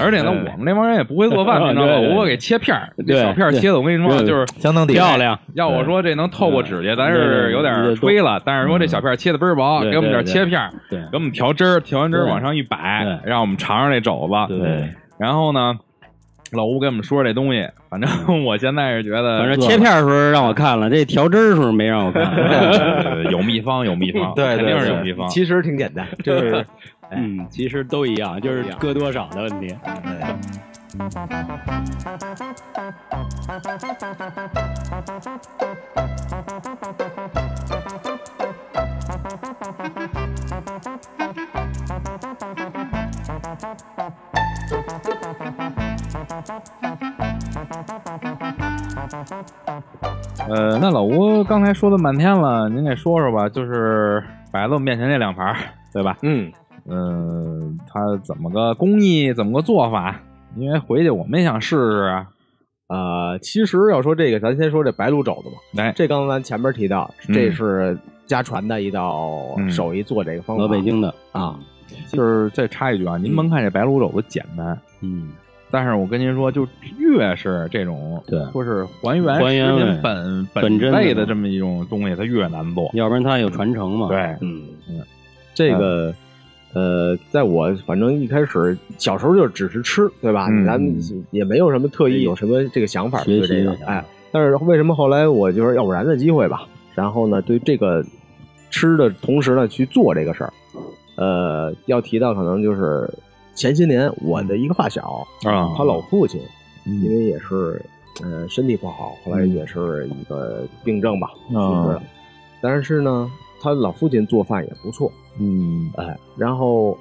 [0.00, 1.92] 而且呢，我们这帮人也不会做饭， 你知道吗？
[1.98, 2.14] 对对。
[2.14, 8.40] 吴哥给切片儿，小片儿切的，我跟你说，就是相当漂亮，要我说这能透过指甲，咱是有点吹了。
[8.42, 10.98] 但是说这小片切的倍儿薄，给我们点切片儿，对。
[11.10, 14.58] 给我们调汁儿，调完汁儿往上一摆，让我们尝尝这肘子。
[14.58, 14.88] 对，
[15.18, 15.78] 然后呢，
[16.52, 18.08] 老吴跟我们说这东西，反正
[18.44, 22.22] 我现在是觉得，反正切片的时候让我看了，这调汁时候没让我看。
[23.04, 25.28] 呃有秘方，有秘方， 对对肯定是有秘方。
[25.28, 26.64] 其实挺简单，就是
[27.10, 29.74] 嗯，其实都一样，就是搁多少的问题。
[50.48, 55.56] 呃，那老吴刚才说的半天了，您给说说吧，就是摆在我面前这两盘儿，
[55.92, 56.16] 对吧？
[56.22, 56.52] 嗯，
[56.88, 60.20] 嗯，它怎么个工艺，怎么个做法？
[60.56, 62.26] 因为回去我们也想试试啊。
[62.88, 65.56] 呃，其实要说这个，咱先说这白卤肘子吧。
[65.74, 70.62] 来，这刚才咱前面提到，嗯这是家传的一道嗯手艺，做这个方法。
[70.62, 71.58] 老北京的，啊，
[72.12, 75.30] 就是再插一句啊，您甭看这白卤肘子简单，嗯，
[75.70, 76.66] 但是我跟您说，就
[76.98, 82.90] 越是这种对说是还原还原本本真的味的这么一种东西，它越难做。
[82.94, 84.08] 要不然它有传承嘛。
[84.08, 84.68] 对嗯，
[85.54, 86.14] 这个。
[86.72, 90.46] 呃，在我反正一开始小时候就只是吃，对吧？
[90.50, 90.94] 嗯咱们
[91.30, 96.68] 也没有什么特意有什么这个想法学习对这个，哎，但是为什么后来我就是要不然的机会吧？
[96.94, 98.04] 然后呢，对这个
[98.68, 100.52] 吃的同时呢去做这个事儿，
[101.14, 103.08] 呃，要提到可能就是
[103.56, 106.40] 前些年我的一个发小，啊他老父亲
[106.86, 107.82] 嗯因为也是
[108.22, 112.02] 呃身体不好，后来也是一个病症吧，去啊世了。
[112.62, 113.28] 但是呢，
[113.60, 116.96] 他老父亲做饭也不错，嗯哎，然后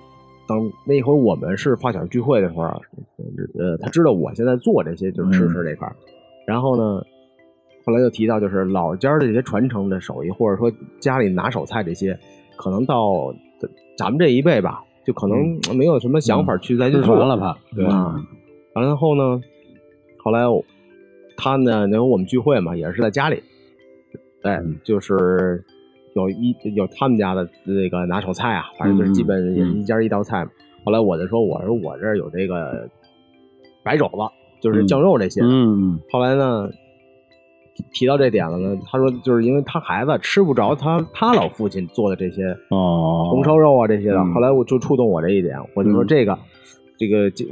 [0.48, 2.80] 等那会儿我们是发小聚会的时候啊，
[3.58, 5.96] 呃，他知道我现在做这些就是吃嗯吃这块儿，
[6.48, 7.02] 然后呢，
[7.86, 12.18] 后来就提到就是老家的这些传承的手艺，或者说家里拿手菜这些，
[12.58, 17.16] 可能到咱咱们这一辈吧，就可能没有什么想法去再去失做。
[17.16, 17.58] 传了吧。
[17.76, 17.86] 对。
[17.86, 18.16] 啊，
[18.74, 19.40] 然后呢，
[20.18, 20.44] 后来
[21.38, 23.44] 他呢，那会我们聚会嘛，也是在家里，
[24.42, 25.64] 哎，就是
[26.16, 30.52] 有一有他们家的那个拿手菜啊，反正就是基本也是一家一道菜嘛。
[30.84, 32.90] 后来我就说，我说我这儿有这个
[33.84, 34.18] 白肘子，
[34.62, 35.42] 就是酱肉这些。
[35.44, 36.70] 嗯，后来呢，
[37.92, 44.18] 提到这点了呢，他说就是因为他孩子吃不着他他老父亲做的这些哦，红烧肉啊这些的。
[44.18, 46.38] 嗯后来我就触动我这一点，我就说嗯这个、
[46.98, 47.46] 这个这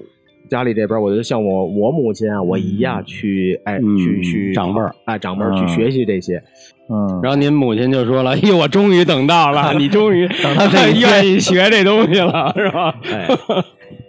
[0.49, 6.41] 家里这边，我就像我我母亲啊，我姨呀、去哎、嗯去去长辈儿哎长辈儿去嗯学习这些。
[6.89, 13.27] 嗯，然后您母亲就说了：“哎呦，我终于等到了，你终于 等到这 愿意学这东西了，是吧 哎，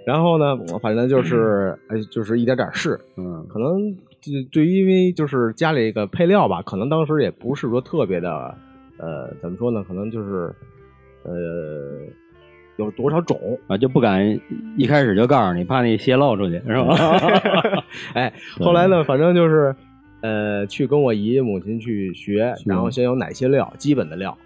[0.05, 8.55] 然后呢，我反正就是哎就是一点点试，？”嗯可能就对于因为就是家里这个配料吧，可能当时也不是说特别的
[8.99, 10.55] 呃怎么说呢，可能就是
[11.25, 12.01] 呃
[12.77, 13.39] 有多少种。
[13.67, 14.41] 啊，就不敢
[14.77, 17.85] 一开始就告诉你，怕你泄露出去，是吧？
[18.15, 19.75] 哎，后来呢，反正就是，
[20.23, 24.37] 呃，去跟我姨母亲去学，然后先有哪些料，基本的料，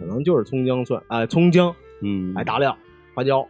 [0.00, 2.76] 可能就是葱姜蒜，啊、葱姜，嗯，哎，大料、
[3.14, 3.46] 花椒，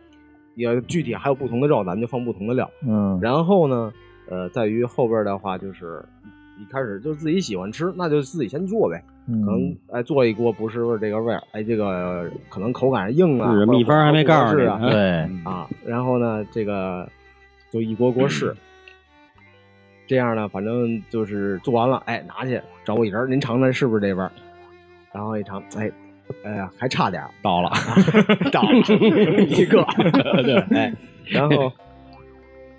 [0.54, 2.70] 也具体还有不同的肉，咱们就放不同的料。
[2.86, 3.92] 嗯，然后呢，
[4.28, 6.04] 呃，在于后边的话，就是
[6.58, 9.02] 一开始就自己喜欢吃，那就自己先做呗。
[9.26, 17.08] 可能嗯哎做一锅不是这个味儿，哎，这个可能口感硬啊，秘方还没告诉你啊，对，啊，然后呢，这个
[17.72, 18.54] 就一锅锅试，
[20.06, 24.30] 这样呢，反正就是做完了，哎，拿去找我一人，您尝尝是不是这味儿？
[25.12, 25.90] 然后一尝，哎，
[26.44, 27.70] 哎呀，还差点儿，到了，
[28.52, 28.72] 到了
[29.48, 29.84] 一个，
[30.44, 30.92] 对，哎，
[31.24, 31.72] 然后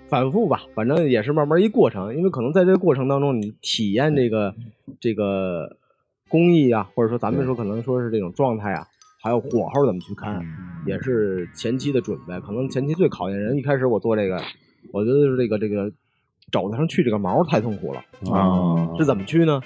[0.08, 4.54] 反复吧，反正也是慢慢一过程，因为可能在这个过程当中，你体验这个
[4.98, 5.76] 这个
[6.28, 8.86] 工艺啊，或者说咱们说可能说是这种状态啊，
[9.22, 10.42] 还有火候怎么去看，
[10.86, 12.40] 也是前期的准备。
[12.40, 13.56] 可能前期最考验人。
[13.56, 14.40] 一开始我做这个，
[14.92, 15.90] 我觉得是这个这个
[16.50, 18.02] 肘子上去这个毛太痛苦了。
[18.32, 19.60] 啊是怎么去呢？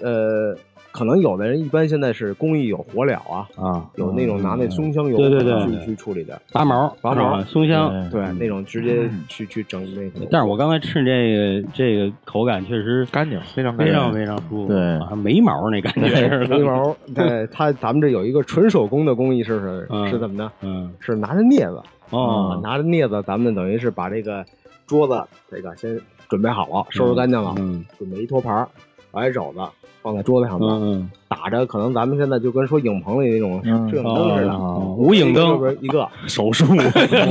[0.00, 0.56] 呃，
[0.94, 8.08] 可能有的人一般现在是工艺有火燎啊，啊，有那种拿那松香油对对对去去处理的，拔毛，拔毛啊松香。
[8.10, 10.24] 对，那种直接去去整那个。
[10.30, 13.92] 但是我刚才吃这个这个口感确实干净，非常干净。
[13.92, 20.48] 非常非常舒服，对啊没毛那感觉是吧眉毛，对它咱们这有一个纯手工的工艺是是嗯是怎么的？
[20.62, 24.44] 嗯是拿着镊子，哦拿着镊子，咱们等于是把这个
[24.86, 28.68] 桌子这个先准备好了，收拾干净了，嗯准备一托盘儿，
[29.10, 29.60] 把这肘子
[30.04, 33.88] 放在桌子上面，嗯打着可能咱们现在就跟说影棚里那种嗯。
[33.90, 35.74] 摄影灯似的，哦无影灯。
[35.80, 36.06] 一个？
[36.26, 36.66] 手术，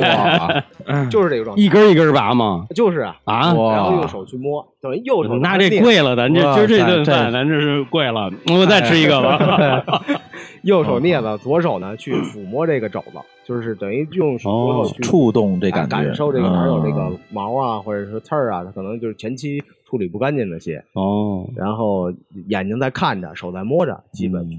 [0.01, 0.63] 哇，
[1.09, 2.65] 就是这个状态，一根一根拔吗？
[2.75, 10.03] 就是啊，啊，然后用手去摸，等于右手那拿镊这贵了，咱这哇今儿这顿饭咱这是贵了，我再吃一个吧。
[10.63, 17.19] 右手镊子，左手呢去抚摸这个肘子，就是等于用手去触动这感觉，感受这个哪儿有这个嗯。
[17.29, 19.61] 毛啊，或者是刺儿啊，它可能就是前期
[19.93, 22.11] 处理不干净那些，哦，然后
[22.47, 24.57] 眼睛在看着，手在摸着，基本去、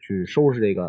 [0.00, 0.88] 去收拾这个，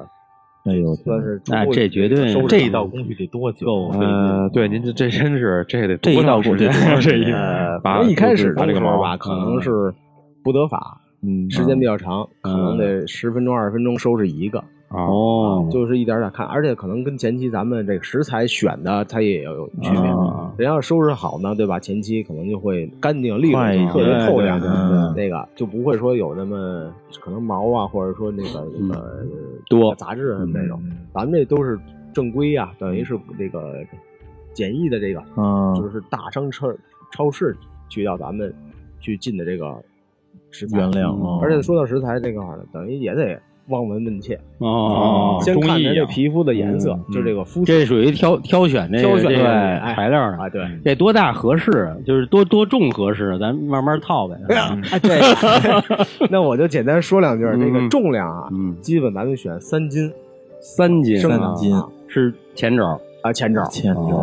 [0.65, 3.67] 哎呦，算是那这绝对收拾这一道工序得多久？
[3.67, 6.67] 够呃，对，您这这真是这得这一道工序
[7.03, 9.93] 这一呃，把反正一开始把这个毛的时候吧，可能是
[10.43, 11.47] 不得法，嗯。
[11.51, 12.77] 时间比较长，可能嗯。
[12.79, 19.99] 得十分钟二十分钟收拾一个，啊，哦，就是一点点看，而且可能跟前期咱们这个食材选的它也有区别。
[19.99, 20.53] 啊。
[20.57, 21.79] 人要收拾好呢，对吧？
[21.79, 29.25] 前期可能就会干净利落，特别透亮，对对对那个就不会说有那么可能毛啊，或者说那个那个
[29.67, 29.95] 多。
[29.95, 30.79] 杂质什么那种。
[30.83, 31.79] 嗯咱们这都是
[32.11, 33.75] 正规啊，等于是这个
[34.53, 36.67] 简易的这个，嗯，就是大商超
[37.11, 37.55] 超市
[37.87, 38.53] 去要咱们
[38.99, 39.75] 去进的这个
[40.49, 40.79] 食材。
[40.79, 49.19] 原料，而且说到食材这块等于也得望闻问切，哦，先看这皮肤的颜色，嗯就这个肤色这属于挑挑选这个
[49.95, 50.61] 材料的啊，对。
[50.83, 51.95] 这多大合适？
[52.05, 54.35] 就是多多重合适，咱慢慢套呗。
[55.01, 55.19] 对，
[56.29, 60.11] 那我就简单说两句儿，这个嗯重量啊，嗯，基本咱们选三斤
[60.59, 62.85] 三斤，三斤啊是前肘。
[63.21, 64.21] 啊，前肘，前肘，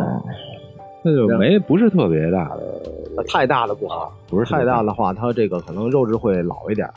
[1.03, 2.91] 那就没不是特别大的，呃
[3.27, 6.87] 太大的不好，不是太大的话，它这个可能肉质会老一点。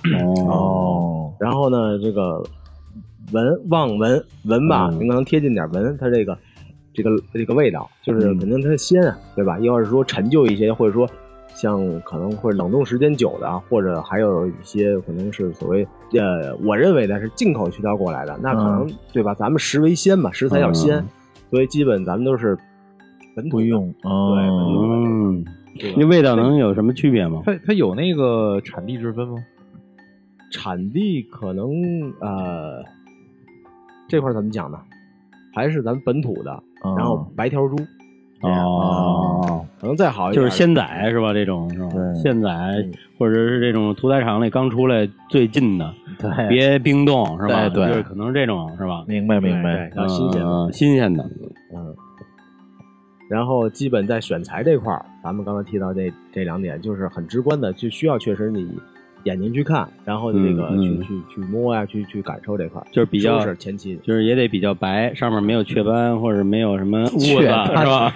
[0.49, 2.43] 哦，然后呢，这个
[3.33, 5.01] 闻望闻闻吧，嗯。
[5.01, 6.39] 您可能贴近点闻它这个
[6.93, 9.59] 这个这个味道，就是肯定它鲜啊，对吧？
[9.61, 11.09] 要是说陈旧一些，或者说
[11.55, 19.35] 像可能会冷冻时间久的啊，或者还有一些可能是所谓呃，我认为的是进口渠道过来的，那可能、对吧？
[19.35, 21.09] 咱们食为鲜嘛，食材要鲜，嗯。
[21.51, 22.57] 所以基本咱们都是
[23.37, 23.65] 本土的。
[23.65, 25.45] 不用，对，嗯，
[25.79, 27.43] 这个那味道能有什么区别吗？
[27.45, 29.37] 它它有那个产地之分吗？
[30.53, 31.69] 产地可能
[32.21, 32.85] 呃
[34.09, 34.79] 这块儿怎么讲呢？
[35.53, 37.77] 还是咱本土的，哦然后白条猪，
[38.43, 41.33] 哦，可能再好一点就是鲜仔是吧？
[41.33, 41.89] 这种是吧？
[41.93, 42.49] 对鲜仔
[43.19, 47.69] 或者是这种屠宰场里刚出来最近的，对，别冰冻是吧？
[47.69, 49.05] 对对就是可能这种是吧？
[49.07, 51.25] 明白明白，要新鲜的，嗯新鲜的，
[51.75, 51.94] 嗯。
[53.35, 58.69] 然后基本在选材这块儿，咱们刚才提到这这两点，就是很直观的，就需要确实你
[59.25, 67.49] 眼睛去看，然后这个去、嗯嗯去去摸呀、去去感受这块儿，就是比较收拾前期就是也得比较白，上面没有雀斑或者没有什么痦子雀是
[67.91, 68.13] 吧？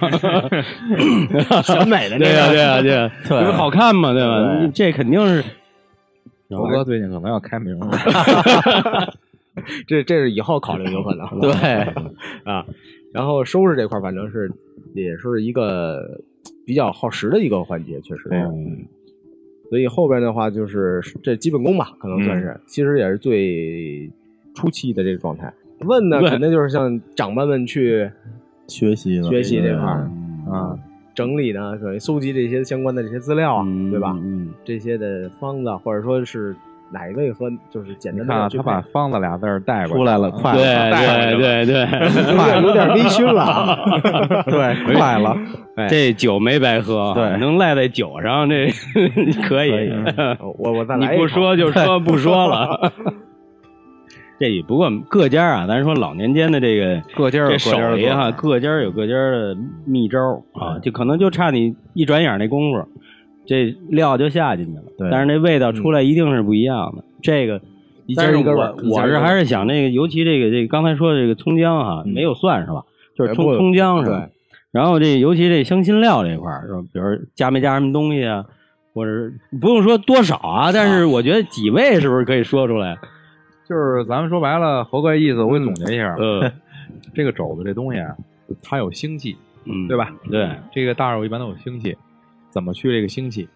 [1.63, 4.71] 审美的这对呀个对呀对呀，对 因为好看嘛，对吧？
[4.73, 5.43] 这肯定是。
[6.51, 7.91] 猴哥最近可能要开名了，
[9.87, 11.27] 这这是以后考虑有可能。
[11.39, 11.51] 对，
[12.43, 12.65] 啊，
[13.13, 14.51] 然后收拾这块反正是
[14.93, 16.21] 也是一个
[16.65, 18.29] 比较耗时的一个环节，确实。
[18.31, 18.85] 嗯
[19.69, 24.11] 所以后边的话就是这基本功吧，可能算是，其实也是最
[24.55, 25.53] 初期的这个状态。
[25.81, 28.09] 问呢，肯定就是像长辈们去
[28.67, 30.09] 学习学习这块儿
[30.47, 30.79] 嗯啊，
[31.13, 34.17] 整理呢，等于搜集这些相关的这些资料啊，嗯对吧？
[34.23, 36.55] 嗯，这些的方子或者说是
[36.91, 44.43] 哪一位和就是简单的他把“方”子俩字儿带过出来了，快对了，对对对，有点有点微醺了 啊。
[44.43, 45.35] 对，快了，
[45.87, 48.67] 这酒没白喝，对能赖在酒上，这
[49.47, 49.91] 可以。
[50.57, 52.91] 我我再你不来一口说就说不说了。
[54.39, 59.53] 这也不过各家啊，咱说老年间的这个各家有这各家的手艺哈，各家有各家的
[59.85, 60.17] 秘招
[60.53, 62.87] 啊，就可能就差你一转眼那功夫，
[63.49, 64.83] 这料就下进去了。
[64.95, 67.03] 对但是那味道出来一定是不一样的。
[67.23, 67.59] 这个，
[68.05, 72.83] 一家但是一根儿我我是还是想那个，尤其这个这个刚才说的这个葱姜哈，没有蒜是吧？
[73.15, 74.29] 就是葱葱姜是吧？
[74.71, 76.81] 然后这尤其这香辛料这块儿是吧？
[76.93, 78.45] 比如加没加什么东西啊，
[78.93, 82.95] 或者是不用说多少啊，但是我觉得几味是不是可以说出来？
[83.67, 86.51] 就是咱们说白了，猴哥意思，我给总结一下，呃，
[87.13, 88.15] 这个肘子这东西啊，
[88.63, 89.35] 它有腥气，
[89.65, 90.11] 嗯，对吧？
[90.29, 91.95] 对，这个大肉一般都有腥气，
[92.49, 93.47] 怎么去这个腥气？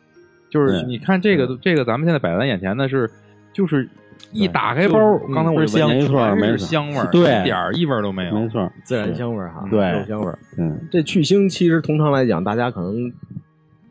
[0.49, 3.09] 就是你看这个，这个咱们现在摆在眼前的是，
[3.51, 3.89] 就是
[4.31, 8.35] 一打开包，嗯刚才我就闻是香没错没错香味儿，对一点异味都没有。
[8.35, 9.91] 没错，自然香味儿哈，对。
[9.91, 10.37] 肉香味儿。
[10.59, 13.11] 嗯，这去腥其实通常来讲，大家可能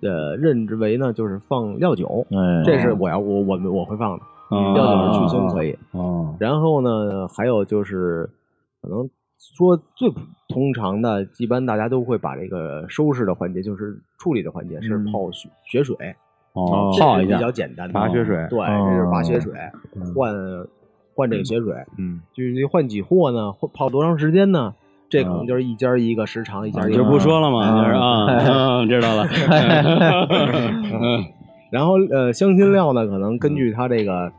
[0.02, 4.74] 呃认知为呢就是放料酒，哎，这是我要我我我会放的，啊。
[4.74, 5.76] 料酒是去腥可以。
[5.90, 8.30] 哦，然后呢，还有就是
[8.80, 9.10] 可能
[9.57, 10.09] 说最
[10.48, 15.96] 通常的，一般大家都会把这个收拾的环节，就是处理的环节是嗯泡血血水，
[16.52, 19.52] 哦，泡一下比，较简单的拔血水对，这是拔血水，
[19.96, 20.33] 嗯换
[21.14, 24.74] 换这个血水，嗯，就是换几货呢，或泡多长时间呢？
[25.11, 29.26] 这可能就是一家一个时长，一家一个就不说了嘛，啊就是啊， 嗯，知道了，
[30.88, 31.24] 嗯
[31.70, 34.33] 然后呃，香辛料呢，可能根据它这个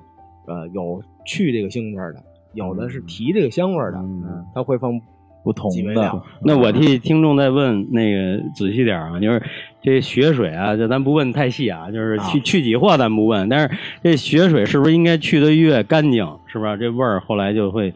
[0.47, 4.99] 呃有去这个腥味儿的，有的是提这个香味儿的，嗯它会放
[5.43, 6.21] 不同的，。
[6.41, 9.41] 那我替听众再问那个仔细点儿啊，就是
[9.81, 16.77] 这血水啊，就咱不问太细啊，就是去、去几货咱不问，但是这血水是不是应该去的越干净，是不是？
[16.77, 17.93] 这味儿后来就会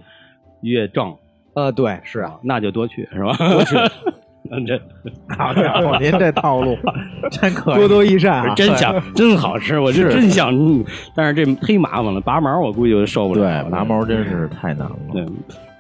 [0.62, 1.16] 越正，
[1.54, 3.34] 呃，对，是啊，那就多去是吧？
[3.38, 3.76] 多去，
[4.66, 4.80] 这
[5.38, 6.78] 好家伙，您这套路
[7.32, 10.84] 真可以，多多益善啊，真想 真好吃，我就真想，嗯
[11.16, 13.64] 但是这忒麻烦了，拔毛我估计就受不了了。
[13.64, 14.96] 对拔毛真是太难了。
[15.14, 15.26] 对，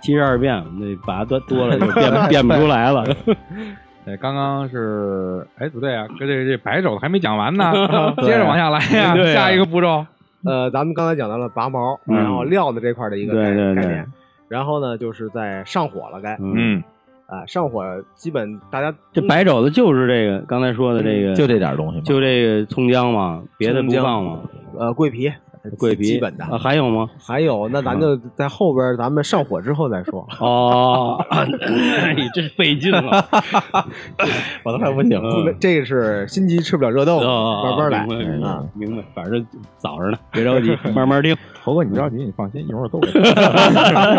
[0.02, 3.06] 七十二变，那拔多多了就变变不出来了。
[4.06, 7.74] 对，刚刚是，哎，不对啊，这这这白肘还没讲完呢，
[8.22, 10.06] 接着往下来呀，下一个步骤，
[10.46, 14.06] 呃，咱们刚才讲到了拔毛，嗯然后料子这块的一个概对对对概念，
[14.48, 16.84] 然后呢，就是在上火了该，嗯，嗯，
[17.28, 17.84] 啊，上火
[18.16, 22.02] 基本大家这白肘子就是这个刚才说的这个，就这点东西吗？
[22.06, 24.40] 就这个葱姜嘛，别的不放吗？
[24.80, 25.30] 呃桂皮，
[25.78, 27.10] 桂皮基本的，啊，还有吗？
[27.20, 30.26] 还有那咱就在后边咱们上火之后再说。
[30.40, 31.22] 哦，
[32.16, 33.26] 你真费劲了，
[34.63, 35.54] 我都快不行了。
[35.60, 38.63] 这个是心急吃不了热豆腐，哦慢慢来啊。
[38.74, 39.46] 明白，反正
[39.78, 41.36] 早着呢，别着急，慢慢听。
[41.62, 43.12] 猴哥你着急，你放心，一会儿都给。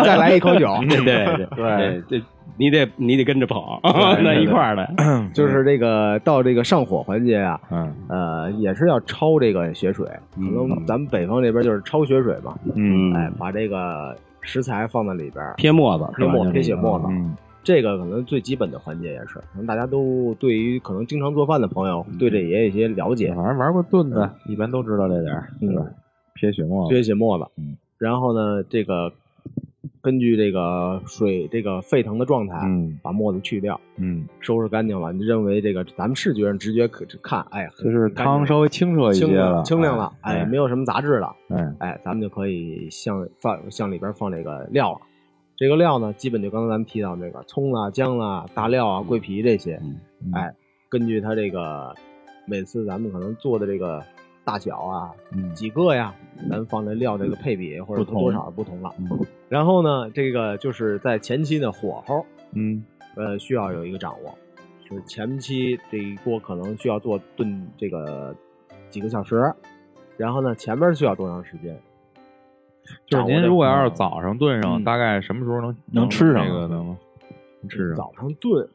[0.03, 2.23] 再来一口酒，对对对对，
[2.59, 3.79] 你得你得跟着跑
[4.21, 4.87] 那一块儿的。
[5.33, 10.05] 就是这个到这个上火环节啊，嗯呃，也是要焯这个血水。
[10.35, 23.33] 可能咱们北方这边就是焯血水嘛，嗯哎，把这个食材放在里边，撇沫子，撇沫撇血沫子，嗯这个可能最基本的环节也是，可能大家都对于可能经常做饭的朋友对这也有一些了解。
[23.35, 25.83] 反正玩过炖的，一般都知道这点儿，对吧？
[26.35, 29.11] 撇血沫子，撇血沫子，嗯，然后呢，这个
[30.01, 32.99] 根据这个水这个沸腾的状态，嗯。
[33.01, 44.99] 把沫子去掉，嗯，收拾干净了，你认为这个咱们视觉上直觉可看，哎，很就是汤稍微清澈一清些了，清亮了，哎，没有，什么杂质了，哎，哎，咱们就可以向放向里边放这个料了。
[45.55, 49.79] 这个料呢，基本就刚才咱们提到那个葱啊、姜啊、大料啊、桂皮这些，
[50.21, 50.31] 嗯。
[50.33, 50.53] 哎，
[50.89, 51.93] 根据它这个
[52.45, 54.03] 每次咱们可能做的这个
[54.43, 55.53] 大小啊，嗯。
[55.53, 56.13] 几个呀，
[56.49, 58.93] 咱放的料这个配比或者多少不同了。
[58.97, 59.07] 嗯。
[59.47, 62.83] 然后呢，这个就是在前期的火候，嗯。
[63.15, 64.37] 呃，需要有一个掌握，
[64.87, 68.33] 就是前期这一锅可能需要做炖这个
[68.89, 69.53] 几个小时，
[70.15, 71.77] 然后呢，前面需要多长时间？
[73.05, 74.83] 就是您如果要是早上炖上，嗯。
[74.83, 76.97] 大概什么时候能能吃上这个能
[77.67, 77.97] 吃上？
[77.97, 78.67] 早上炖，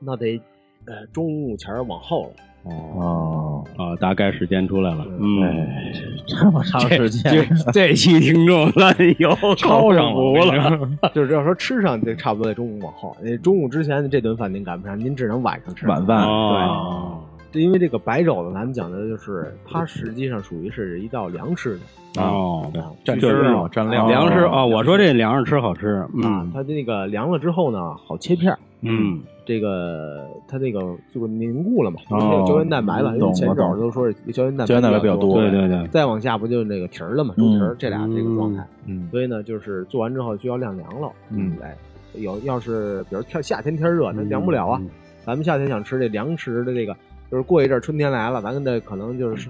[0.00, 0.40] 那得
[0.86, 2.30] 呃中午前儿往后了。
[2.64, 3.41] 哦，
[3.76, 5.06] 哦，啊，大概时间出来了。
[5.18, 5.92] 嗯，哎，
[6.26, 10.88] 这么长时间，这这期听众那有超上口福了。
[11.14, 13.16] 就是要说吃上，这差不多得中午往后。
[13.22, 15.86] 那中午之前这顿饭您赶不上，您只能晚上吃。
[15.86, 17.20] 晚饭哦，
[17.50, 25.88] 对，因为这个白肘子，咱们讲的就是它实际上属于是一道凉吃的哦，啊，蘸汁儿嘛，蘸料，粮食啊，我说这粮食吃好吃。
[25.88, 28.58] 啊嗯，它这个凉了之后呢，好切片儿。
[28.82, 30.80] 嗯，这个它那个
[31.12, 38.66] 就凝固了嘛，哦因为有胶原蛋白嘛，因为前阵懂了懂了儿都说是胶原蛋白比较多对对对，再往下不就是那个皮儿了嘛，猪皮儿嗯这俩这个状态。
[38.86, 41.10] 嗯所以呢，就是做完之后就要晾凉了。
[41.30, 41.76] 嗯哎，
[42.14, 44.78] 有要是比如天夏天天热，它凉不了啊。
[44.82, 44.88] 嗯
[45.24, 46.92] 咱们夏天想吃这凉食的这个，
[47.30, 49.48] 就是过一阵春天来了，咱跟这可能就是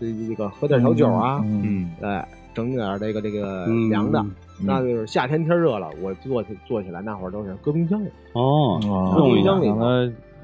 [0.00, 2.26] 这这个喝点小酒啊，嗯，嗯哎，
[2.58, 4.24] 整点儿这个这个嗯凉的。
[4.60, 9.78] 那就是夏天天热了，我做起做起来那会儿都是搁冰箱里，哦，哦冻一下冰箱里让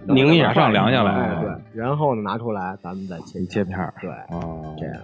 [0.07, 3.93] 头凝一下上凉下来，哎，对，然后呢拿出来，咱们再切一切片儿。
[4.01, 4.97] 对，哦，这样。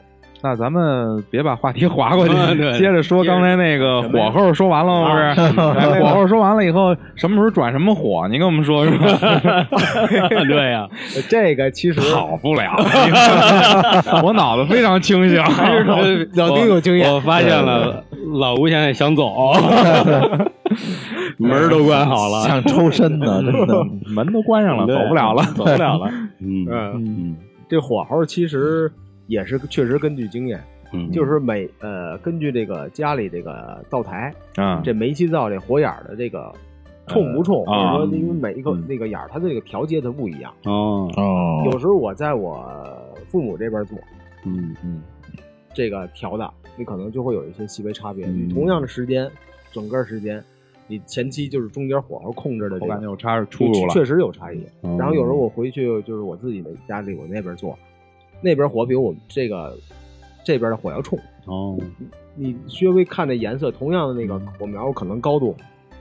[0.43, 2.35] 那咱们别把话题划过去
[2.79, 5.35] 接着说刚才那个火候说完了吗？
[5.35, 8.27] 不是，哎火候说完了以后，什么时候转什么火？
[8.29, 8.97] 你跟我们说说。
[10.49, 10.89] 对呀，
[11.29, 12.73] 这个其实好不了，
[14.25, 15.43] 我脑子非常清醒，
[16.35, 18.03] 老丁有经验我发现了，
[18.41, 19.53] 老吴现在想走，
[21.37, 23.85] 门都关好了，想抽身呢，真的。
[24.15, 25.43] 门都关上了，走不了了。
[25.55, 26.09] 走不了了。
[26.41, 27.37] 嗯嗯，嗯
[27.69, 28.91] 这火候其实
[29.31, 30.61] 也是确实根据经验，
[30.93, 36.53] 嗯，就是每呃根据这个家里这个灶台，啊，这煤气灶这火眼儿的这个
[37.07, 40.53] 冲不冲，或啊者说因为每一个嗯那个眼儿它的这个调节它不一样。
[40.65, 42.69] 哦，哦，有时候我在我
[43.29, 43.97] 父母这边做
[44.45, 45.01] 嗯嗯
[45.73, 48.27] 这个调的，你可能就会有一些细微差别。
[48.53, 49.31] 同样的时间，
[49.71, 50.43] 整个时间，
[50.89, 53.95] 你前期就是中间火候控制的这个口感就差出入了。
[53.95, 54.65] 确实有差异。
[54.81, 57.79] 哦然后有时候我回去就是我自己的家里，我那边做，
[58.41, 59.77] 那边火比我们这个
[60.45, 61.19] 这边的火要冲。
[61.47, 61.79] 哦，
[62.35, 65.55] 你稍微看这颜色，同样的那个火苗可能高度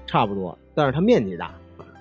[0.05, 1.51] 差不多，但是它面积大，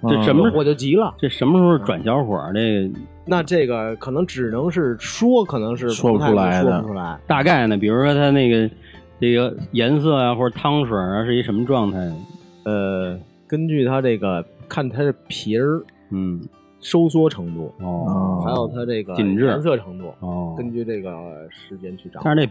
[0.03, 1.15] 这什么火就急了。
[1.19, 2.39] 这什么时候转小火？
[2.55, 2.91] 这
[3.25, 7.19] 那这个可能只能是说，可能是说不出来的说不出来。
[7.27, 7.77] 大概呢？
[7.77, 8.71] 比如说它那个
[9.21, 12.13] 这个颜色啊，或者汤水啊，是一什么状态？
[12.65, 16.41] 呃，根据它这个看它的皮儿嗯，
[16.81, 22.23] 收缩程度，哦还有它这个紧致颜色程度，哦，根据这个时间去掌握。
[22.25, 22.51] 但是那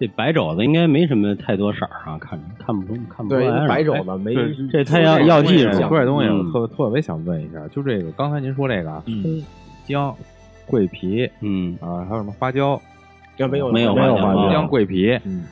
[0.00, 3.66] 这白肘子应该没什么太多色儿啊，看着看不出看不出对来。
[3.66, 9.42] 白肘子没对这它要要技术说这东西，我嗯特特别想问一下，就这个刚才您说这个啊，嗯葱、
[9.86, 10.14] 姜、
[10.66, 12.80] 桂皮嗯，啊，还有什么花椒、
[13.36, 15.44] 这没有没有没有花椒葱姜、桂皮，嗯，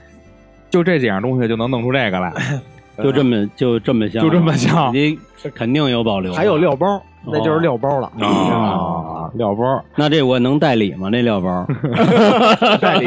[0.71, 2.33] 就这几样东西就能弄出这个来，
[2.99, 5.19] 就这么就这么像，就这么像你
[5.55, 6.33] 肯定有保留。
[6.33, 9.83] 还有料包，那就是料包了啊，料包。
[9.97, 11.09] 那这我能代理吗？
[11.11, 11.67] 那料包？
[12.81, 13.07] 代理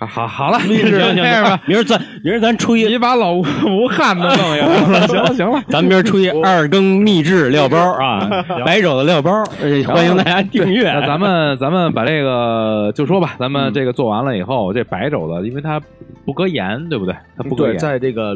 [0.00, 5.62] 好好好了， 行行这样吧，明儿咱明儿咱出一你把老吴 吴汉都弄下来了，行了行了。
[5.68, 8.28] 咱们明儿出一二更秘制料包啊，
[8.64, 9.30] 白肘子料包，
[9.60, 10.90] 呃欢迎大家订阅。
[10.92, 15.80] 那咱们咱们把这个就说吧，咱嗯们这个做完了以后，这白肘子，因为它
[16.24, 17.14] 不搁盐，对不对？
[17.36, 17.78] 它不搁，盐。
[17.78, 18.34] 在这个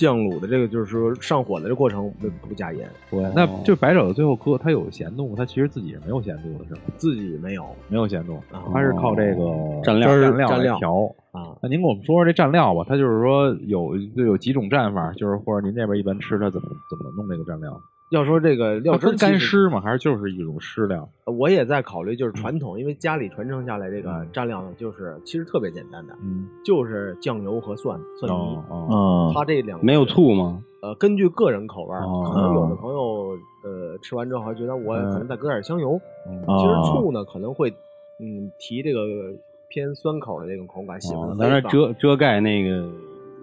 [0.00, 2.88] 酱卤的这个就是说上火的这过程不不加盐，
[3.34, 6.80] 那就白肘子最后搁它有咸度，它其实自己是没有咸度的，是吗？
[6.96, 9.42] 自己没有没有咸度啊，它是靠这个
[9.84, 11.14] 蘸料蘸料来蘸料调。
[11.32, 11.54] 啊。
[11.62, 17.78] 那您给我们说说这蘸料吧，它就是说有就有几种蘸法，就是或者您这边一般吃它怎么怎么弄这个蘸料？
[18.10, 19.80] 要说这个料汁干湿吗？
[19.80, 21.08] 还是就是一种湿料？
[21.26, 24.28] 我也在考虑，就是传统，因为家里传承下来这个嗯。
[24.32, 28.58] 蘸料呢，就是其实特别简单的，嗯，就是酱油和蒜蒜泥。
[29.32, 30.62] 它这两个没有醋吗？
[30.82, 31.94] 呃，根据个人口味
[32.28, 35.12] 可能有的朋友呃吃完之后还觉得我嗯。
[35.12, 36.42] 可能再搁点香油，嗯。
[36.58, 36.82] 其实哦。
[36.86, 37.70] 醋呢可能会
[38.18, 39.00] 嗯提这个
[39.68, 42.90] 偏酸口的这种口感，喜欢的，哦咱遮遮盖那个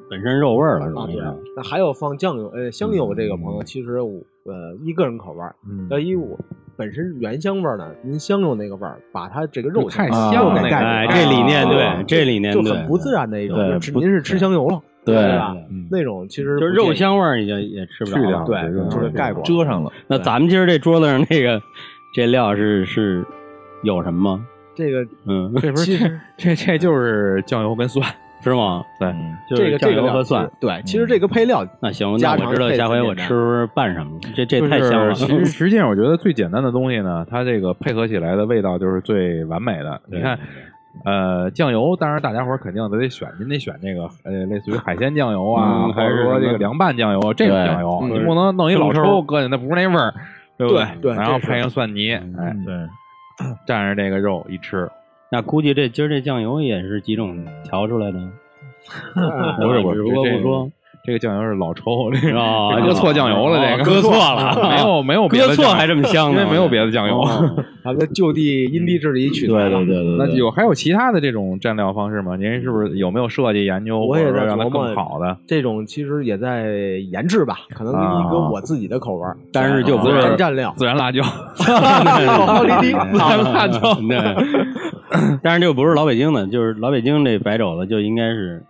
[0.09, 6.37] 本身肉味儿了，容易啊。，那还有放酱油呃香油这个朋友，嗯其实我呃依个人口味儿，嗯要依我
[6.75, 15.55] 本身原香味儿呢，您香油那个味儿，把它这个肉太香香了哎，这理念啊对，这理念，就很不自然的一种，就是您是吃香油了，对吧？
[15.69, 18.21] 嗯那种其实就是肉香味儿，已经也吃不着了。
[18.21, 19.91] 去掉对就是盖过遮上了。
[20.07, 21.61] 那咱们今儿这桌子上那个
[22.13, 23.25] 这料是是
[23.83, 24.45] 有什么吗？
[24.75, 25.97] 这个嗯，这不是
[26.37, 28.07] 这这就是酱油跟蒜，
[28.41, 28.83] 是吗？
[28.99, 29.13] 对，
[29.49, 30.49] 就是酱这个这个料油和蒜。
[30.59, 35.13] 对，其实这个配料那行，那我知道下回我吃拌什么，这这太香了。
[35.13, 40.01] 其实实际上，我觉得最简单的东西呢，它这个配合起来的味道就是最完美的。
[40.07, 40.39] 你看，
[41.05, 50.13] 呃，酱油，当然大家伙儿肯定都得选，您得选这个呃，类似于海鲜酱油啊，嗯还是说这个凉拌酱油这种酱油，嗯你不能弄一老抽抽搁进，那不是那味儿，
[50.57, 52.73] 对不对对然后配上蒜泥，哎，对，
[53.67, 54.89] 蘸着这个肉一吃，
[55.31, 58.19] 那估计这今儿这酱油也是几种调出来的，
[59.61, 60.71] 不是不是只不过说。
[61.05, 67.21] 这个酱油是老抽，这个 搁错酱油了，这个搁错了， 没有没有别的酱油搁错还这么香呢，因为没有别的酱油。
[67.21, 72.35] 哦咱们就地因地制宜取材了对对对对，那有还有其他的这种蘸料方式吗？
[72.35, 75.37] 您是不是有没有设计研究，我也或者说让它更好的？
[75.47, 76.67] 这种其实也在
[77.09, 83.97] 研制吧，可能啊一个我自己的口味，但是就不是自然蘸料，孜然辣椒，好离题孜然辣椒，
[85.09, 88.63] 对， 但是就不是老北京的，就是老北京这白肘子就应该是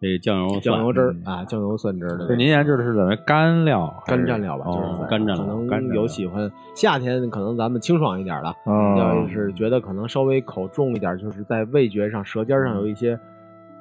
[0.00, 1.14] 这酱油酱油汁儿。
[1.24, 2.28] 啊，酱油蒜汁儿的。
[2.28, 4.02] 就您研制的是怎么干料？
[4.06, 5.36] 干蘸料吧，就是哦干蘸料？
[5.36, 13.18] 可能干有喜欢夏天，可能咱们清爽一点的，嗯要是觉得可能稍微口重一点，就是在味觉上、舌尖上有一些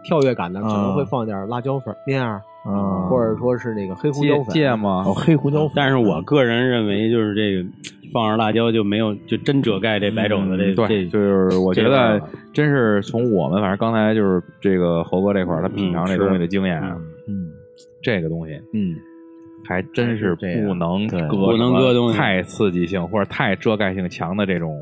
[0.04, 4.45] 跳跃感的，可能会放点辣椒粉面儿，嗯，或者说是那个黑胡椒粉。
[4.54, 5.02] 芥末？
[5.04, 7.70] 哦，黑胡椒粉，但是我个人认为，就是这个
[8.14, 12.22] 放上辣椒就没有就真遮盖这白种子这对，这就是我觉得
[12.53, 16.97] 真是从我们反正刚才就是这个猴哥这块儿，他品尝这嗯东西的经验啊，
[17.28, 17.51] 嗯
[18.01, 18.95] 这个东西嗯，
[19.68, 24.82] 还真是不能搁不能搁东西太刺激性或者太遮盖性强的这种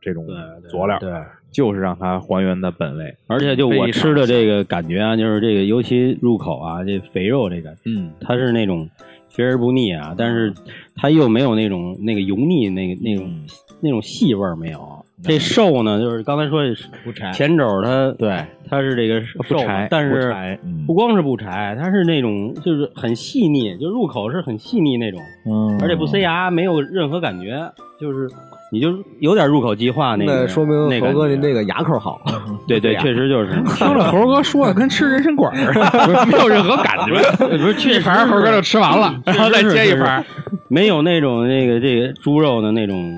[0.00, 1.12] 这种对对佐料，对，
[1.52, 3.14] 就是让它还原的本味。
[3.26, 8.88] 而且就我吃的这个感觉啊，就是这个尤其入口啊，这肥肉这个，嗯，它是那种
[9.30, 10.52] 肥而不腻啊，但是
[10.94, 13.46] 它又没有那种那个油腻那个那种、
[13.80, 15.04] 那种细味儿没有。
[15.22, 28.28] 这瘦呢，就是刚才说这不柴前肘它对它是这个瘦嘛柴但是不柴嗯不光是不柴，它是那种就是很细腻，就入口是很细腻那种，嗯，而且不塞牙，没有任何感觉，就是
[28.72, 30.42] 你就有点入口即化那个。
[30.42, 32.20] 那说明那猴哥您这这个牙口好，
[32.66, 37.20] 对对， 确实就是 听着猴哥说的跟吃人参果儿似的，没有任何感觉。
[37.58, 40.24] 不是去一盘猴哥就吃完了，然后再接一盘。
[40.68, 43.12] 没有那种那个这个猪肉的那种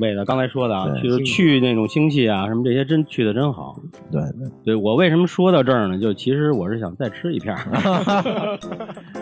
[0.00, 0.24] 味道。
[0.24, 3.76] 刚才说的啊，对就是去那种腥气啊什么这些，真去的真好。
[4.10, 4.22] 对
[4.64, 5.98] 对我为什么说到这儿呢？
[5.98, 7.56] 就其实我是想再吃一片
[8.62, 9.20] 对。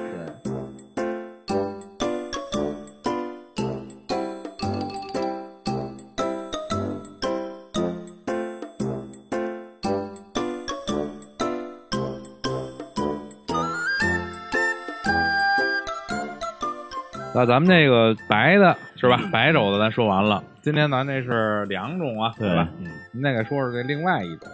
[17.33, 19.19] 那咱们那个白的是吧？
[19.33, 22.69] 白肘子咱说完了，今天咱这是两种啊，对吧？
[22.79, 24.49] 嗯，您再给说说这另外一种，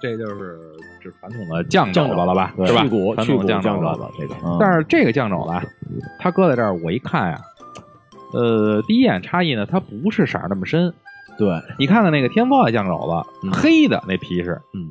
[0.00, 0.58] 这就是
[1.02, 2.54] 这传统的酱肘子了吧？
[2.66, 2.82] 是吧？
[2.82, 3.14] 去骨
[3.44, 4.08] 酱酱肘子子。
[4.18, 5.62] 这个，嗯但是这个酱肘子啊，
[6.18, 7.38] 它搁在这儿，我一看呀，
[8.32, 10.92] 呃，第一眼差异呢，它不是色儿那么深。
[11.36, 11.48] 对，
[11.78, 12.98] 你看看那个天猫的酱肘
[13.42, 14.90] 子，黑的那皮是，嗯，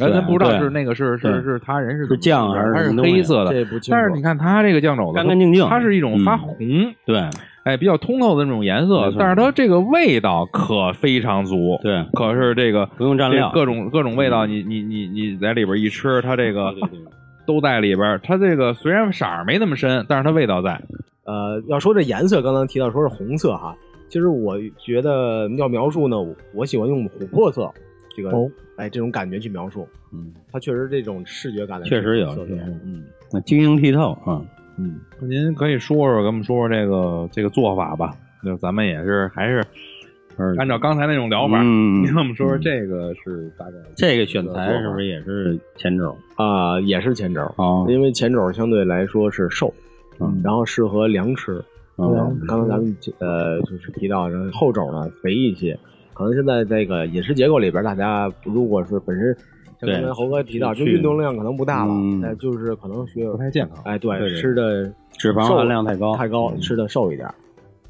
[0.00, 3.52] 呃，对咱不知道是那个是是是他人是是酱还是它是黑色的。
[3.90, 6.56] 但是你看它这个酱肘子，干干净净它是一种发嗯红，
[7.04, 7.22] 对
[7.64, 11.78] 哎，比较通透的那种颜色但是它这个味道可非常足。
[11.82, 16.74] 对，可是这个不用蘸料，各种各种味道，你你你你在里边一吃，它这个
[17.46, 18.18] 都在里边。
[18.22, 20.80] 它这个虽然色儿没那么深，但是它味道在。
[21.24, 23.76] 呃，要说这颜色，刚刚提到说是红色哈，
[24.08, 27.70] 其实我觉得要描述呢，我我喜欢用琥珀色
[28.22, 34.42] 这个，哦哎，这种感觉去描述，嗯，它确实这种视觉感的确实有，嗯嗯那晶莹剔透啊。
[34.78, 38.14] 嗯，您可以说说，跟我们说说这个这个做法吧。
[38.42, 39.62] 就咱们也是还是
[40.56, 46.16] 按照刚才那种疗法，嗯您 跟我们说说这个是大概这个选材是不是也是前肘？
[46.36, 49.74] 啊、也是前肘，哦，因为前肘相对来说是瘦，
[50.18, 51.62] 嗯然后适合凉吃。
[51.98, 55.78] 嗯刚才咱们呃就是提到，然后后肘呢肥一些，
[56.20, 59.34] 可能现在这个饮食结构里边，大家如果是本身
[59.80, 63.78] 像刚才猴哥提到，就运动量可能不大了，嗯那就是可能需要不太健康。
[63.86, 67.26] 哎对吃的脂肪含量太高，太高，吃的瘦一点。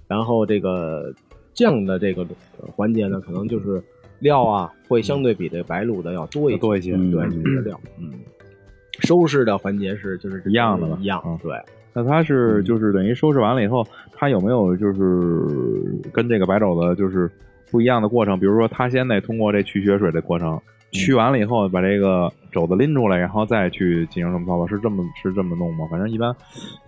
[0.07, 1.13] 然后这个
[1.55, 2.23] 酱的这个
[2.61, 3.83] 呃环节呢，可能就是
[4.21, 8.13] 料啊会相对比这白卤的要多一些，多一些嗯对，这个料，嗯。
[9.01, 11.53] 收拾的环节是就是一样的吧一样嗯，对，
[11.93, 15.01] 那它是就是等于收拾完了以后，它有没有就是
[16.13, 17.29] 跟这个白肘子就是
[17.71, 18.39] 不一样的过程？
[18.39, 20.61] 比如说，他先得通过这去血水的过程，
[20.93, 24.69] 去完了以后把这个肘子拎出来，然后再去进行什么操作？
[24.69, 25.87] 是这么是这么弄吗？
[25.91, 26.35] 反正一般，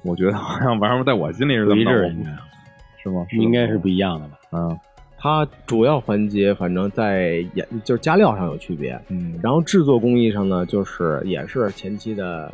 [0.02, 2.24] 我觉得好像玩意儿在我心里是这么弄
[3.02, 3.26] 是吗？
[3.32, 4.38] 应该是不一样的吧？
[4.52, 4.78] 嗯
[5.24, 12.52] 它主要环节反正在也就是加料上有区别，嗯，然后制作工艺上呢，就是也是前期的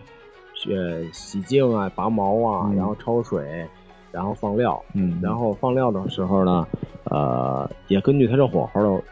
[0.68, 3.66] 呃洗净啊、拔毛啊，嗯然后焯水，
[4.12, 6.68] 然后放料，嗯，然后放料的时候呢，
[7.10, 9.02] 呃，也根据它这火候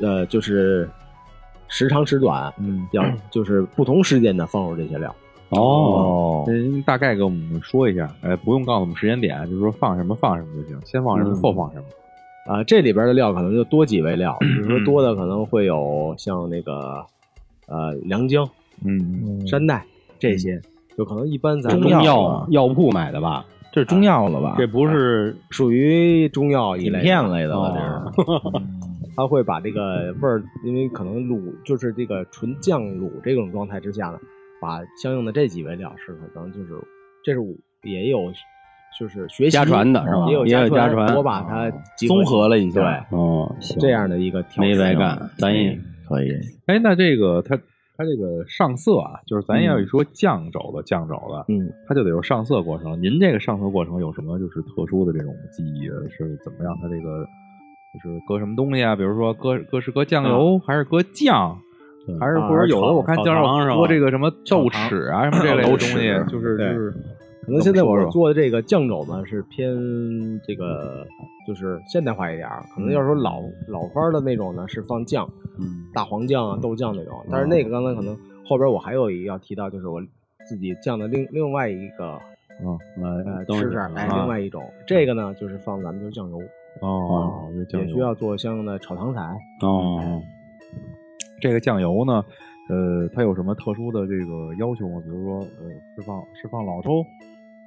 [0.00, 0.88] 的，呃，就是
[1.68, 2.86] 时长时短，嗯。
[2.92, 5.14] 要 就是不同时间的放入这些料。
[5.50, 11.42] 哦，您大概给我们说一下，哎，不用告诉我们时间点，就是说放什么放什么就行，先放什么嗯。
[11.42, 11.84] 后放什么。
[12.46, 17.04] 啊、这里边的料可能就多几味料，比如说嗯多的可能会有像那个
[17.66, 18.48] 呃良姜、
[18.84, 19.84] 嗯，山奈
[20.18, 20.60] 这些，
[20.96, 23.44] 就可能一般咱们中药药铺买的吧？
[23.72, 24.54] 这是中药了吧？
[24.58, 28.64] 这不是属于中药一饮类片类的哦了，这是。
[29.16, 34.18] 它会把这个味儿，因为可能卤就是这个纯酱卤这种状态之下呢，
[34.62, 36.80] 把相应的这几味料是可能就是
[37.22, 37.48] 这是我
[37.82, 38.32] 也有
[38.98, 46.30] 就是学习家传的是吧也有也有家传，我把它集综合了一对下，哦，这样的一个调没制白干，咱也可以。
[46.66, 47.58] 哎，那这个它
[48.00, 52.98] 它这个上色啊，就是咱要一说酱肘子酱肘子，嗯，它就得有上色过程。
[52.98, 56.00] 您这个上色过程有什么就是特殊的这种技艺啊？
[56.08, 56.74] 是怎么样？
[56.80, 57.26] 它这个
[57.92, 58.96] 就是搁什么东西啊？
[58.96, 61.58] 比如说搁搁是搁酱油，还是搁酱，
[62.18, 66.94] 还是或者有的我看炒叫糖是吧搁这个什么豆豉啊什么这类的东西，就是就是
[67.50, 69.68] 可能现在我做的这个酱肘呢是偏
[70.46, 71.04] 这个
[71.46, 75.28] 就是现代化一点儿，可能要说老老番儿的那种呢是放酱，
[75.58, 80.00] 嗯大黄酱啊、豆酱那种，但是那个刚才可能后边我还有一个要提到，就是我
[80.48, 82.18] 自己酱的另另外一个
[82.62, 86.38] 嗯呃东西吃法，哎，啊另外一种，这个呢就是放咱们就是酱油，
[86.80, 89.20] 哦，也需要做相应的炒糖色。
[89.66, 90.22] 哦，
[91.40, 92.24] 这个酱油呢，
[92.68, 95.00] 呃，它有什么特殊的这个要求吗？
[95.04, 97.04] 比如说，呃，是放是放老抽，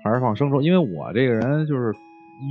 [0.03, 0.61] 还是放生抽？
[0.61, 1.93] 因为我这个人就是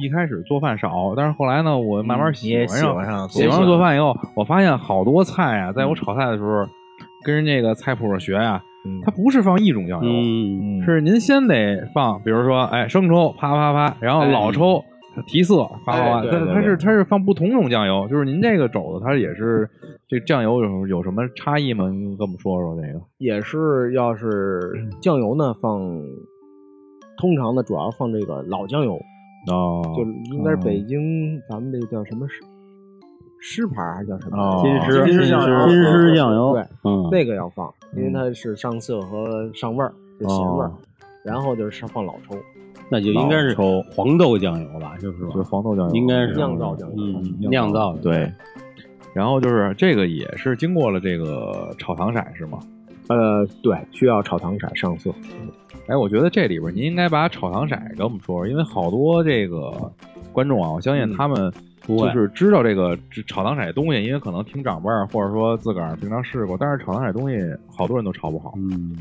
[0.00, 6.66] 一开始做饭少，但是后来呢，我慢慢喜喜欢上，欢上喜欢上做饭以后，我发现好多菜啊，在我炒菜的时候，
[7.24, 10.10] 跟人这个菜谱上学呀、嗯它不是放一种酱油，
[10.84, 14.82] 是您先得放，比如说，哎，生抽啪啪啪，然后老抽
[15.26, 19.68] 提色啪啪啪，它是它是放不同种酱油，就是您这个肘子它也是
[20.08, 21.88] 这酱油有有什么差异吗？
[21.90, 23.00] 您跟我们说说这个。
[23.18, 25.78] 也是要是 酱油呢放，
[27.16, 29.00] 通常呢主要放这个老酱油，
[29.50, 30.02] 哦就
[30.34, 32.42] 应该是北京咱们这个叫什么狮
[33.40, 34.36] 狮牌还是叫什么？
[34.36, 36.52] 哦金狮金狮酱油，金狮酱油。
[36.52, 40.68] 对，嗯，那个要放，因为它是上色和上味儿，就咸味儿。
[40.68, 40.78] 哦。
[41.24, 42.36] 然后就是上放老抽，
[42.88, 43.54] 那就应该是
[43.94, 45.24] 黄豆酱油吧，就是？
[45.24, 46.34] 吧就是黄豆酱油，应该是。
[46.34, 46.96] 酿造酱油。
[46.98, 47.96] 嗯，酿造。
[47.96, 48.32] 对。
[49.14, 52.58] 然后就是这个也是经过了这个炒糖色是吗？
[53.08, 55.12] 呃，对，需要炒糖色上色。
[55.88, 59.92] 哎，我觉得这里边您应该把炒糖色给我们说说，因为好多这个
[60.32, 61.52] 观众啊，我相信他们
[61.86, 67.36] 就是知道这个炒糖色的东西，因为可能听长辈儿或者说自个儿平常试过，但是炒糖色东西
[67.68, 68.96] 好多人都炒不好，嗯，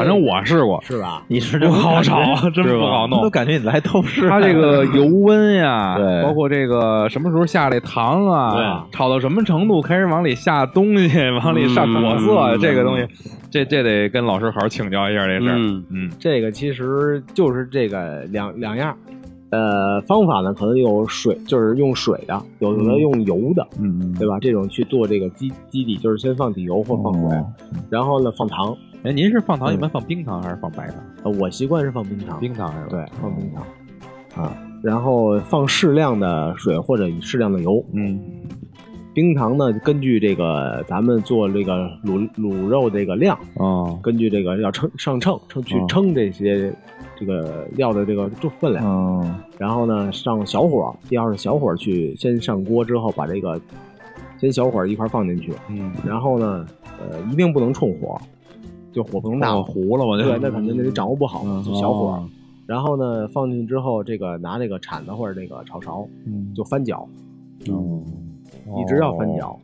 [0.00, 1.22] 反正我试过，是吧？
[1.28, 3.28] 你是不好炒，真不好弄都。
[3.28, 4.28] 感觉你来透视。
[4.28, 13.06] 它这个油温呀， 对包括这个什么时候下这糖啊，炒到什么程度开始往里下东西，往里上果色，嗯这个东西，
[13.50, 15.56] 这这得跟老师好好请教一下这事儿。
[15.58, 18.96] 嗯嗯这个其实就是这个两两样。
[19.52, 24.38] 呃，方法呢可能有水，就是用水的，有的用油的，嗯对吧？
[24.40, 27.46] 这种去做这个基基底，就是先放底油或放水，哦
[27.90, 28.76] 然后呢放糖。
[29.02, 29.74] 哎，您是放糖嗯。
[29.74, 30.96] 一般放冰糖还是放白糖？
[31.24, 32.86] 呃，我习惯是放冰糖，冰糖是吧？
[32.90, 37.84] 对，放冰糖啊，然后放适量的水或者适量的油。
[37.92, 38.20] 嗯。
[39.12, 45.84] 冰糖呢，根据这个咱们做这个卤卤肉这个量，哦根据这个要称上秤称去哦。
[45.88, 46.72] 称这些
[47.18, 53.60] 这个料的这个重分量，嗯然后呢上小火，第二是小火去先上锅之后把这个
[54.38, 56.64] 先小火一块儿放进去，嗯，然后呢
[57.00, 58.16] 呃一定不能冲火，
[58.92, 62.06] 就火不能大大糊了我就对，那肯定得掌握不好，嗯就小火。
[62.12, 62.28] 哦。
[62.66, 66.54] 然后呢，放进去之后，这个拿这个铲子或者这个炒勺嗯。
[66.54, 67.08] 就翻搅，
[67.68, 68.02] 哦
[68.80, 69.58] 一直要翻搅，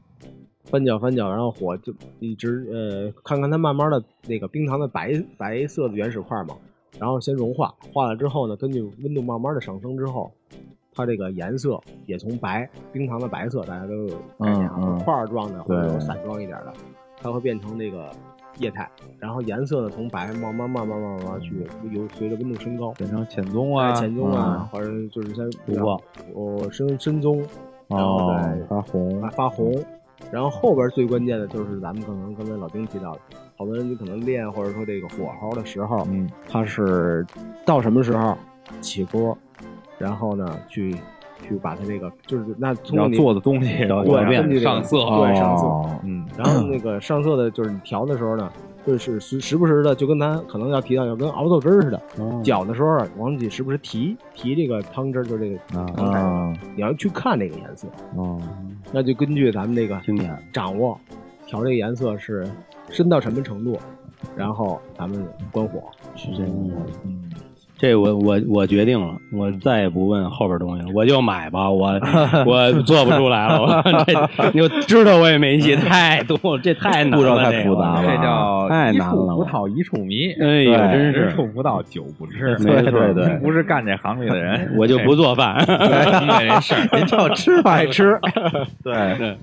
[0.64, 6.56] 翻搅翻搅，然后火就一直呃，看看它慢慢的那个冰糖的白白色的原始块嘛，
[6.98, 10.28] 然后先融化，化了之后呢，根据温度慢慢的上升之后，
[10.92, 14.98] 它这个颜色也从白冰糖的白色，大家都有概念啊，嗯嗯。
[15.04, 16.72] 块状的或者有散装一点的，
[17.22, 18.10] 它会变成那个
[18.58, 18.88] 液态，
[19.18, 22.90] 然后颜色呢从白慢慢慢慢慢慢去由随着温度升高。
[22.92, 26.00] 变成浅棕啊，浅棕啊，或者就是先不过。
[26.34, 27.38] 哦深深棕，
[27.88, 29.20] 然后哦再发红。
[29.20, 29.84] 发发红，
[30.30, 33.20] 然后后边最关键的就是咱们可能刚才老丁提到的，
[33.56, 36.28] 好多人你可能练或者说这个火候的时候，嗯。
[36.48, 37.24] 它是
[37.64, 38.36] 到什么时候
[38.80, 39.36] 起锅，
[39.98, 40.96] 然后呢去
[41.42, 46.00] 去把它这个就是那通过要你做的东西对要根据上色，对上色，哦。
[46.04, 48.50] 嗯然后那个上色的就是你调的时候呢，
[48.86, 58.40] 就是时时不时的就跟咱可能要提到要跟熬豆汁儿似的，哦搅的时候往起时不时提提这个汤汁儿，就这个啊你要去看这个颜色，哦。
[58.92, 60.98] 那就根据咱们这个经典，掌握
[61.46, 62.46] 调这个颜色是
[62.90, 63.78] 深到什么程度，
[64.36, 65.82] 然后咱们关火。
[66.14, 66.52] 是这样。
[67.04, 67.30] 嗯
[67.78, 72.00] 这我我我决定了，我再也不问后边东西了，我就买吧，我
[72.46, 85.56] 我做不出来了，我 这你就知道我也没戏，太多，这太难了，步骤太这个复杂了这叫一太难了触葡萄一处迷，哎呦，对真人是触不到酒不吃，没错对对不是干这行里的人，我就不做饭。
[85.66, 86.88] 没事儿。
[86.96, 88.18] 您就吃不爱吃，
[88.82, 89.36] 对，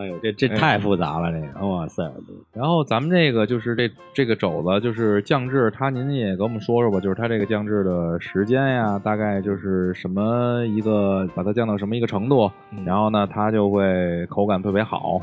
[0.00, 2.10] 哎呦，这这太复杂了，这个，哇塞，
[2.54, 12.50] 然后咱们这个就是这这个肘子，就是酱制，它您也给我们说说吧，就是它这个酱制的时间呀，大概就是什么一个把它降到什么一个程度，
[12.86, 15.20] 然后呢，它就会口感特别好。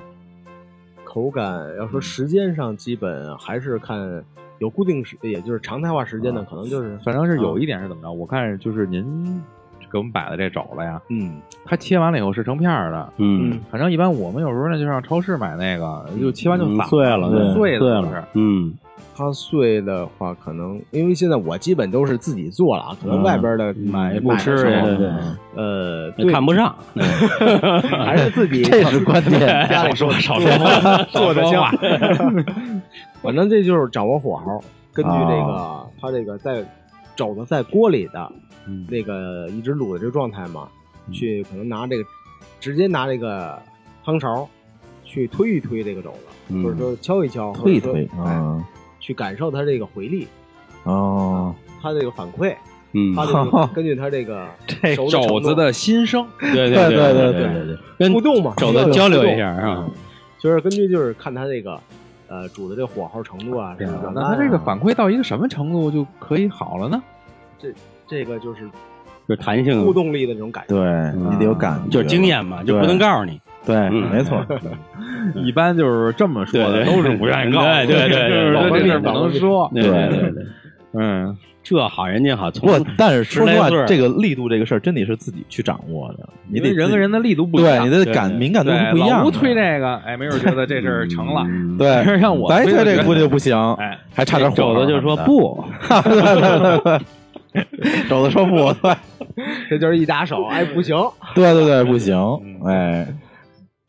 [1.04, 4.24] 口感要说时间上，基本还是看
[4.60, 9.42] 有固定时，也就是常态化时间呢，可能就是反正是有一点是怎么着，我看就是您
[9.92, 13.14] 给我们摆的这肘子呀，嗯它切完了以后是成片儿的。
[13.18, 18.74] 嗯，反正一般我们有时候呢就上超市买那个，就切完就散嗯碎了就对碎碎的都是了。，嗯，
[19.16, 25.12] 它碎的话，可能因为现在我基本都是自己做了啊，可能外边的买不吃买的时候对对对
[25.56, 26.74] 呃，对看不上，
[28.06, 29.40] 还是自己 这是关键。
[29.70, 32.46] 家里说少做说做的少说香。
[33.22, 34.64] 反正这就是掌握火候，
[34.94, 36.64] 根据这个、啊它这个在
[37.16, 38.32] 肘子在锅里的
[38.90, 40.68] 那个一直卤的这个状态嘛
[41.12, 42.04] 去可能拿这个
[42.60, 43.58] 直接拿这个
[44.04, 44.48] 汤勺
[45.04, 46.12] 去推一推这个肘
[46.50, 48.64] 子或者说敲一敲推一推啊。
[49.00, 50.28] 去感受它这个回力
[50.84, 51.56] 哦。
[51.82, 52.56] 它这个反馈
[52.94, 53.16] 嗯。
[53.16, 54.48] 它 根据它这个
[55.10, 59.88] 肘子的心声 对对对对对对跟互动嘛肘子交流一下啊
[60.40, 61.80] 就是根据就是看它这个
[62.28, 67.02] 呃煮的这火候程度啊什么的那它这个反馈到一个什么程度就可以好了呢？
[67.58, 67.74] 这
[68.26, 68.62] 个就是
[69.28, 70.76] 就是弹性互动力的这种感觉。
[70.76, 73.40] 对你得有感觉，就是经验嘛，就不能告诉你。
[73.66, 74.46] 对，嗯没错，
[75.36, 78.10] 一般就是这么说的，对对都是不愿意告诉对对对
[78.80, 79.70] 这事儿不能说。
[79.74, 80.46] 对对对对，
[80.94, 89.16] 嗯，这好人家好，从不过但是说实话这个力度这个事儿真得是自己去掌握的，你得人跟人的的力度不一样，对你的对对感敏感度是不一样的。
[89.18, 91.44] 老吴推这个，哎，没准觉得这事儿成了。
[91.50, 95.62] 嗯对，让我咱推这个估计就不行，哎，还差点火肘候子就说不，
[98.10, 98.96] 肘子说不，对
[99.70, 100.96] 这就是一打手，哎，不行，
[101.36, 102.16] 对对对，不行，
[102.66, 103.08] 哎，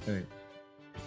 [0.05, 0.23] 对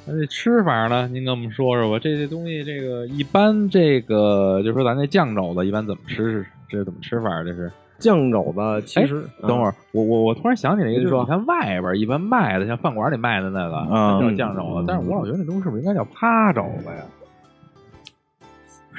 [0.06, 1.08] 那这吃法呢？
[1.08, 2.00] 您跟我们说说吧。
[2.02, 6.46] 这这东西，这个一般这个就是说咱这酱肘子一般怎么吃？
[6.68, 7.44] 这是怎么吃法？
[7.44, 7.72] 这是？
[8.00, 17.04] 酱肘子其实等会儿，我我我突然想起来一个，说就是你看外边一般卖的，像饭馆里卖的那个嗯叫酱肘子，但是我老觉得那东西是不是应该叫趴肘子呀？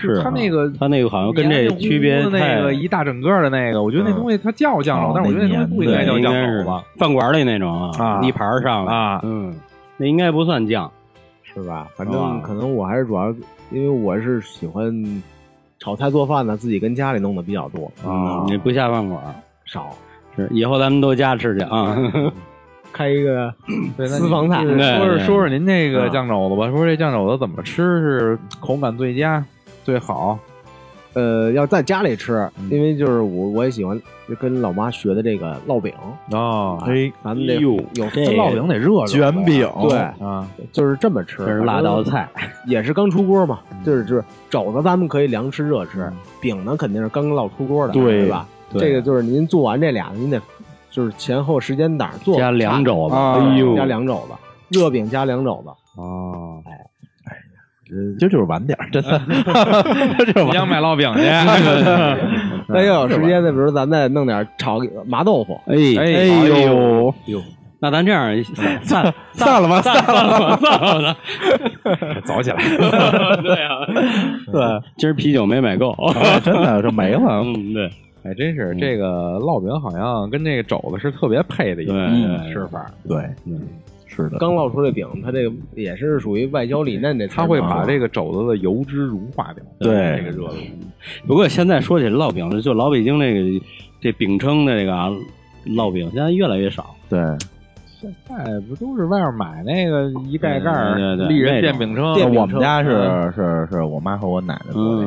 [0.03, 9.55] 是它那个他那个好像跟这区别那个一大整个的那个，我觉得那嗯东西它叫酱肘哦，但是我觉得那东西不应该叫酱应该是肘子饭馆里那种啊一盘儿上来啊嗯，
[9.96, 10.90] 那应该不算酱。
[11.55, 11.86] 是吧？
[11.96, 13.30] 反啊正可能我还是主要，
[13.70, 15.22] 因为我是喜欢
[15.78, 19.20] 炒菜做饭的，自己跟家里弄的比较多啊你不下饭馆
[19.66, 19.90] 少
[20.34, 21.94] 是以后咱们都家吃去啊。
[22.90, 23.53] 开一个
[23.98, 29.44] 对，私房菜说说说说您这个啊酱肘子吧，说这酱肘子怎么吃是口感最佳
[29.85, 30.39] 最好？
[31.14, 32.70] 呃，要在家里吃，嗯。
[32.70, 34.01] 因为就是我我也喜欢
[34.41, 35.93] 跟老妈学的这个烙饼，
[36.30, 42.26] 啊，哎，咱们这哎呦有这这烙饼得热热卷饼，对，啊，就是这么吃，这是辣道菜，
[42.66, 46.11] 也是刚出锅嘛，就是就是肘子咱们可以凉吃热吃，
[46.41, 48.49] 饼呢肯定是刚烙出锅的，对对吧？
[48.78, 50.41] 这个就是您做完这俩，您得
[50.91, 56.32] 就是前后时间档做加凉肘子，啊哎呦，加凉肘子，热饼加凉肘子，哦，
[58.18, 59.20] 今儿就是晚点儿，真的，
[60.24, 61.22] 这就想买烙饼去？
[62.68, 66.24] 那要有时间，那比如咱再弄点炒麻豆腐，哎哎
[66.59, 67.43] 呦呦，
[67.80, 71.16] 那咱这样散散散了吧，散了吧，散了，
[72.24, 72.57] 走起来。
[73.43, 73.84] 对啊，
[74.53, 75.95] 对，今儿啤酒没买够，
[76.45, 77.86] 真的这没了，嗯，对，
[78.24, 82.07] 哎，真是这个烙饼好像跟这个肘子是特别配的一对个
[82.38, 82.86] 对吃法。
[83.09, 83.18] 对，
[84.15, 89.65] 是的，刚烙出这饼，它这个也是属于外焦里嫩的，它会把这个肘子的油脂融化掉。
[89.81, 90.57] 对这个热度。
[91.27, 93.65] 不过现在说起烙饼，就老北京这个
[94.01, 95.11] 这饼铛的这个啊
[95.67, 96.95] 烙饼，现在越来越少。
[97.09, 97.19] 对，
[98.01, 102.41] 现在不都是外面买那个一盖盖儿对对对丽人电饼铛？
[102.41, 105.07] 我们家是嗯是是我妈和我奶奶做的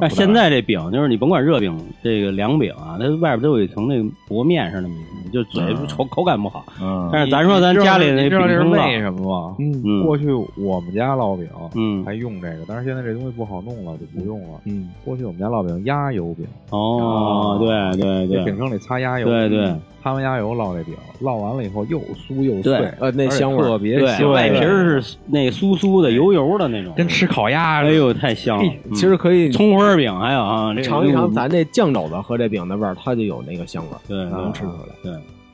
[0.00, 6.64] 但现在这饼就是你甭管热饼，这个凉饼啊，它外边都有一层那个薄面似的那么一层，就嘴嗯口口感不好。
[6.80, 9.56] 嗯，但是咱说咱家里那你知道这是饼铛为什么吗？
[9.58, 14.60] 嗯嗯过去我们家烙饼嗯还用这个，但是现在这东西不好弄了，就不用了。
[14.66, 27.92] 嗯，过去我们家烙饼压油饼，哦，对对对饼对，铛里擦压油，对对，擦完压油烙这饼，烙完了以后又酥又脆，呃，那香味特别对香，外皮儿是那酥酥的、油油的那种，跟吃烤鸭似的。
[27.92, 28.72] 哎呦太香了。
[28.84, 34.94] 嗯其实可以葱花饼还有啊，这尝一尝咱这酱肘子和这饼的味儿，它就有那个香味儿，对能吃出来。
[35.02, 35.12] 对，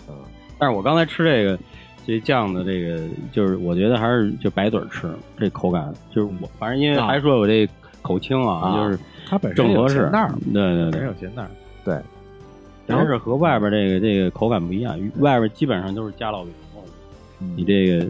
[0.08, 0.14] 嗯，
[0.58, 1.58] 但是我刚才吃这个
[2.06, 3.02] 这酱的这个，
[3.32, 7.68] 就是我觉得还是就白嘴儿吃，这口感就是我反正因为啊还说我这
[8.02, 8.98] 口轻啊，啊就是
[9.28, 11.50] 它本身有正合适咸淡儿，对对对，有咸淡儿。
[12.90, 16.52] 但是和外边这个这个口感不一样，外边基本上都是加烙饼。
[17.54, 18.06] 你这个，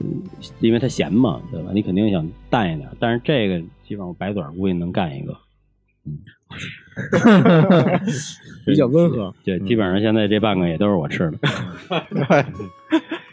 [0.60, 1.70] 因为它咸嘛，对吧？
[1.74, 5.36] 你肯定想淡一点，但是这个基本上我白嘴儿估计能干一个。
[8.66, 11.38] 比较温和， 对，基本上现在这半个也都是我吃的。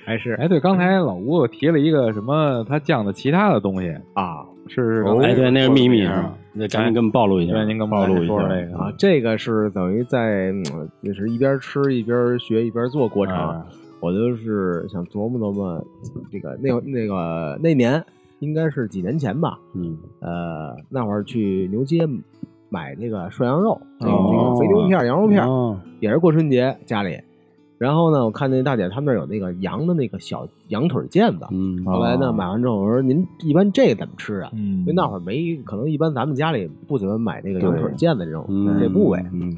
[0.05, 6.37] 还是哎，对，刚才老吴提了一个什么他酱的其他的东西，啊是哎，对，那是秘密是啊吧？
[6.53, 7.53] 那赶紧给我们暴露一下。
[7.53, 8.33] 对，您给我暴露一下
[8.77, 10.63] 啊，这个是等于在嗯
[11.03, 13.35] 就是一边吃一边学一边做过程。
[13.35, 13.65] 啊
[14.01, 15.83] 我就是想琢磨琢磨，
[16.31, 18.03] 这个那那个那年
[18.37, 22.07] 应该是几年前吧，嗯，呃，那会儿去牛街
[22.69, 27.19] 买那个涮羊肉，这个哦这个肥牛片、羊肉片，哦也是过春节家里。
[27.77, 31.45] 然后呢，我看那大姐他们那儿有那个羊的那个小羊腿腱子。
[31.51, 34.49] 嗯，后来呢，买完之后我说您一般这个怎么吃啊？
[34.53, 39.19] 嗯因为那会儿没可能，一般咱们家里不怎么买那个羊腿腱子这种嗯这部位。
[39.33, 39.57] 嗯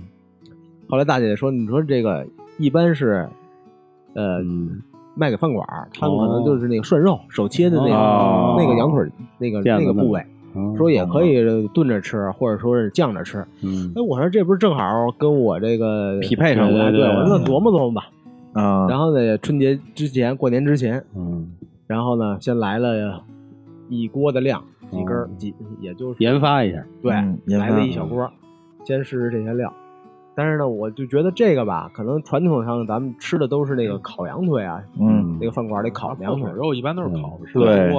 [0.89, 2.25] 后来大姐说，你说这个
[2.57, 3.29] 一般是，
[4.13, 4.81] 呃，嗯
[5.13, 9.05] 卖给饭馆儿，他们可能就是那个涮肉、手切的那个、哦那个羊腿
[9.37, 10.27] 那个那个部位，嗯
[10.77, 13.45] 说也可以炖着吃，或者说是酱着吃。
[13.63, 14.83] 嗯哎，我说这不是正好
[15.17, 18.09] 跟我这个 匹配上了哎对，对对我说那琢磨琢磨吧。
[18.53, 21.51] 啊，然后呢，春节之前、过年之前，嗯，
[21.85, 23.23] 然后呢，先来了
[23.89, 27.11] 一锅的量，几根几，也就是研发一下，对，
[27.57, 28.27] 来了一小锅，
[28.83, 29.71] 先试试这些料。
[30.33, 37.91] 但是呢，我就觉得这个吧，可能传统上咱们吃的都是那个烤羊腿啊，嗯那个饭馆里烤羊腿，肉一般都是烤的，对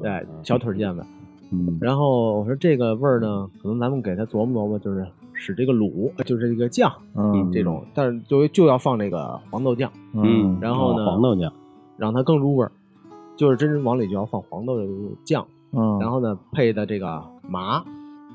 [0.00, 1.04] 对哎，小腿腱子。
[1.50, 1.78] 嗯。
[1.80, 7.50] 然后我说这个味儿呢，可能咱们给它琢磨琢磨，就是使这个卤，呃就是这个酱嗯。
[7.52, 11.52] 这种，但是就就要放这个黄豆酱，嗯，然后呢哦黄豆酱，
[11.96, 12.72] 让它更入味儿。
[13.36, 14.86] 就是真正往里就要放黄豆的
[15.24, 17.82] 酱，嗯，然后呢配的这个麻，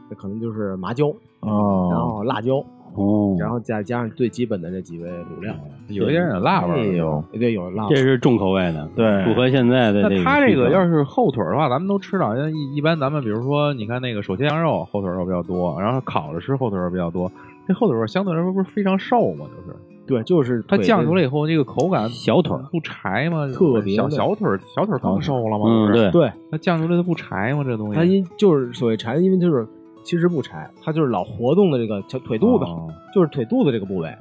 [0.10, 1.10] 这可能就是麻椒，
[1.42, 2.64] 哦，然后辣椒，
[2.96, 5.54] 哦，然后再加上最基本的这几味卤料。
[5.88, 6.78] 有一点点辣味儿。
[6.78, 10.10] 哎呦，对，有辣味这是重口味的，对符合现在的。
[10.10, 17.32] 那它这个要是后腿的话，咱们都吃到，像一一般咱们比如说，你看那个手切羊肉后腿肉比较多，然后烤着吃后腿肉比较多。
[17.68, 19.46] 这后腿肉相对来说不是非常瘦吗？
[19.56, 19.78] 就是
[20.08, 23.48] 对，就是它酱出来以后，这个口感小腿不柴吗？
[23.48, 25.66] 小特别小小腿儿小腿儿更瘦了吗？
[25.68, 27.64] 嗯，对，对它酱出来它不柴吗？
[27.64, 29.68] 这东西它因就是所谓柴，因为就是
[30.06, 34.16] 其实不柴，它就是老活动的这个小腿肚子，哦 就是腿肚子这个部位，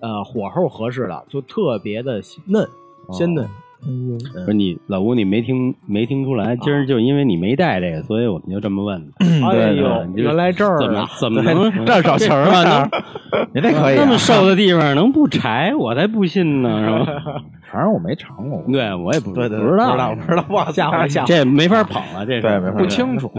[0.00, 2.66] 呃，火候合适了，就特别的嫩
[3.12, 3.46] 鲜嫩。
[3.80, 6.56] 不是你老吴，你没听没听出来？
[6.56, 9.12] 今儿就因为你没带这个，所以我们就这么问的。
[9.46, 11.08] 哎对呦，你这原来这儿怎么啊！
[11.20, 12.58] 怎么能这儿找情儿啊？
[12.64, 12.88] 啊
[13.32, 15.72] 能 你这可以啊，那么瘦的地方能不柴？
[15.78, 17.22] 我才不信呢，是吧？
[17.70, 18.60] 反正我没尝过。
[18.66, 23.30] 对我也不对对，不知道，不知道，不知道，哇塞，下回下回这没法跑了，这是对没法不清楚。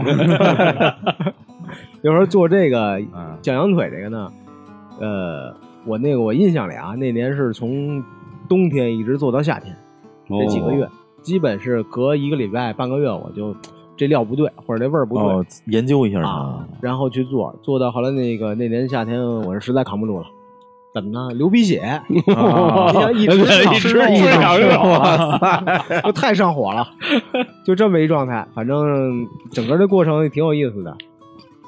[2.02, 4.32] 有时候做这个嗯酱羊腿这个呢，
[5.00, 8.02] 呃，我那个我印象里啊，那年是从
[8.48, 9.76] 冬天一直做到夏天，
[10.28, 10.88] 这几个月，
[11.22, 13.54] 基本是隔一个礼拜、半个月，我就
[13.96, 20.26] 这料不对，或者这味儿不对、哦，研究一下啊，然后去做，做到后来那个那年夏天，我是实在扛不住了。
[20.92, 21.28] 怎么呢？
[21.34, 26.84] 流鼻血， 啊你想一直一直肉一吃肉哇塞，就太上火了，
[27.64, 28.44] 就这么一状态。
[28.54, 30.96] 反正整个的过程也挺有意思的，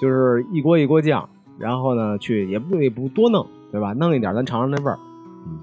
[0.03, 1.28] 就是一锅一锅酱，
[1.61, 3.92] 然后呢去也不也不多弄，对吧？
[3.92, 4.98] 弄一点咱尝尝那味儿，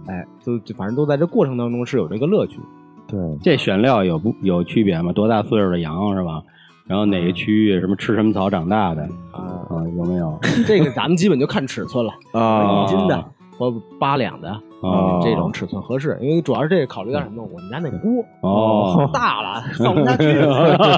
[0.08, 2.58] 哎，就就反正都在这过程当中是有这个乐趣。
[3.06, 5.12] 对，这选料有不有区别吗？
[5.12, 6.42] 多大岁数的羊是吧？
[6.88, 9.02] 然后哪个区域什么吃什么草长大的
[9.34, 9.84] 啊，啊？
[9.98, 10.40] 有没有？
[10.66, 13.26] 这个咱们基本就看尺寸了，啊一斤的
[13.60, 14.50] 或八两的
[14.82, 17.44] 哦这种尺寸合适，因为主要是这个考虑到什么？
[17.44, 20.34] 我们家那锅哦，大了，放不下去。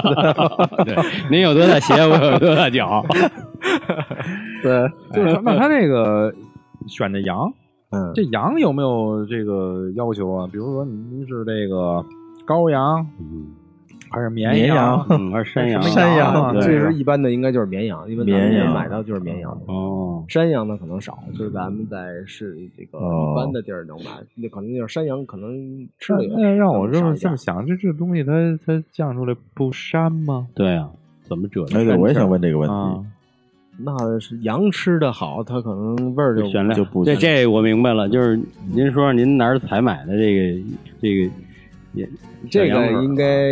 [0.86, 0.96] 对，
[1.28, 3.04] 您有多大鞋，我有多大脚。
[4.62, 6.32] 对， 就是那他这个
[6.86, 7.52] 选的羊，
[7.90, 10.48] 嗯，这羊有没有这个要求啊？
[10.50, 12.04] 比如说您是这个
[12.46, 13.46] 羔羊嗯
[14.10, 15.82] 还是绵绵羊嗯，还是山羊？
[15.82, 19.50] 山羊啊对其实一般的应该就是绵羊，因为咱们绵羊买到就是绵羊。
[19.66, 19.91] 哦，
[20.28, 23.32] 山羊呢可能少，就是咱们在市里这个哦。
[23.32, 28.32] 一般的地儿能买，那可能就是山羊，可能吃的那让我这么这么想，这这东西它
[28.64, 30.46] 它酱出来不膻吗？
[30.54, 30.90] 对啊，
[31.22, 31.64] 怎么褶？
[31.74, 32.94] 哎，对，我也想问这个问啊。
[32.94, 33.04] 题，，
[33.78, 38.38] 那是羊吃的好，它可能味儿就选料就不这这我明白了，就是
[38.72, 40.62] 您说说您哪儿采买的这个
[41.00, 41.32] 这个
[41.94, 42.08] 也
[42.50, 43.50] 这个应该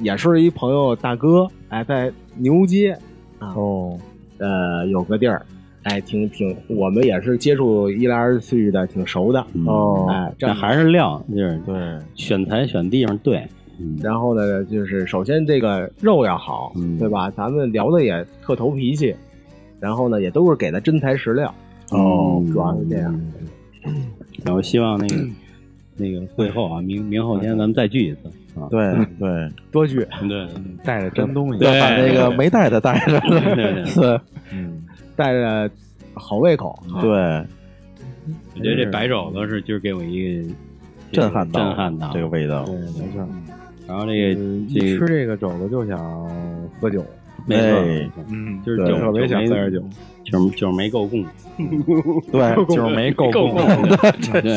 [0.00, 2.96] 也是一朋友大哥，哎，在牛街
[3.38, 3.98] 啊，哦，
[4.38, 5.44] 呃，有个地儿，
[5.88, 11.74] 哎，挺挺，我们也是接触一来二去的，挺熟的，哦哎，这这还是料，就是对，
[12.14, 13.42] 选材选地方对，
[13.80, 17.30] 嗯然后呢，就是首先这个肉要好，嗯对吧？
[17.30, 19.14] 咱们聊的也特投脾气，
[19.80, 21.54] 然后呢，也都是给的真材实料，
[21.90, 23.20] 哦主要是这样。
[24.44, 25.16] 然后希望那个
[25.96, 28.28] 那个会后啊，明明后天咱们再聚一次
[28.60, 28.68] 啊。
[28.70, 30.46] 对对，多聚，对
[30.84, 34.20] 带着真东西，对把那个没带的带着，对对， 对
[34.52, 34.84] 嗯，
[35.18, 35.68] 带着
[36.14, 36.78] 好胃口。
[37.02, 40.54] 对，我觉得这白肘子是今儿给我一个
[41.12, 43.28] 震撼到震撼到这个味道，对，没错。
[43.88, 45.98] 然后这个一吃这个肘子就想
[46.80, 47.04] 喝酒，
[47.46, 49.82] 没错哎，嗯，就是酒特别想没喝点酒，
[50.24, 51.24] 就是就是没够供，
[52.30, 53.58] 对，就是没够够供。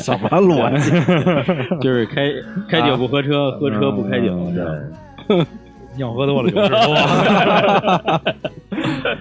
[0.01, 0.91] 什 么逻辑？
[1.81, 2.29] 就是开
[2.69, 5.47] 开酒不喝车，喝车不开酒，嗯是吧？
[5.97, 6.95] 尿喝多了酒吃多。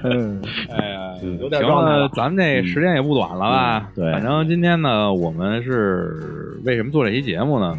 [0.05, 0.41] 嗯，
[0.76, 0.89] 哎
[1.28, 2.08] 呀，有点行了。
[2.14, 3.78] 咱们这时间也不短了吧？
[3.78, 7.78] 嗯对反正今天呢，我们是为什么做这期节目呢？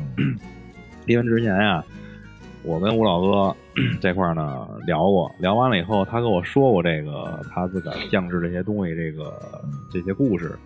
[1.08, 1.84] 因为之前呀，
[2.64, 3.56] 我跟吴老哥
[4.00, 9.34] 这块儿呢聊过，聊完了以后，他跟我说过这个他自个儿酱制这些东西，这个
[9.92, 10.58] 这些故事。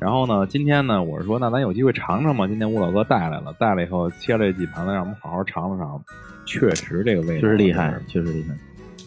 [0.00, 2.46] 然后呢，今天呢，我是说，那咱有机会尝尝嘛。
[2.46, 6.02] 今天吴老哥带来了，带来以后切了几盘子，让我们好好尝了尝。
[6.46, 8.54] 确实，这个味道确实厉害，确实厉害。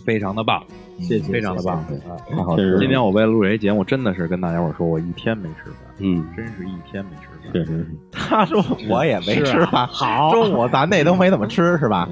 [0.05, 0.63] 非常的棒，
[0.99, 1.77] 谢谢非常的棒。
[1.77, 1.85] 啊
[2.29, 7.53] 太好吃了今天我为了录这期节目，真的是跟大家伙说，我一天没吃饭，嗯，真是一天没吃饭。
[7.53, 7.87] 确实是。
[8.11, 12.09] 他说我也没吃饭， 好中午咱那都没怎么吃是吧？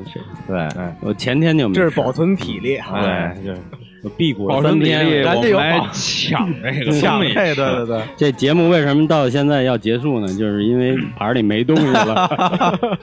[0.48, 0.68] 对，
[1.02, 2.78] 我前天就没吃这是保存体力。
[2.78, 3.62] 对，就是
[4.04, 5.24] 我辟谷三存体力，天。
[5.24, 5.60] 咱这有
[5.92, 10.28] 抢这个抢这，对对对，这节目为什么到现在要结束呢？
[10.28, 12.80] 就是因为 盘里没东西了。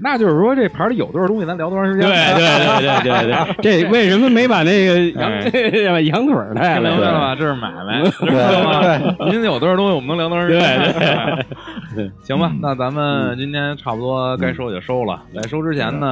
[0.00, 2.08] 那就是说这盘里有多少东西，咱聊多长时间？
[2.08, 7.34] 对对对对对对， 这为什么没把那个羊哎 羊腿儿带来明白了吗？
[7.34, 9.16] 这是买卖，知道吗？
[9.30, 10.78] 您有多少东西，我们能聊多长时间？
[11.94, 15.22] 对对， 行吧，那咱们今天差不多该收就收了。
[15.34, 16.06] 在收之前呢，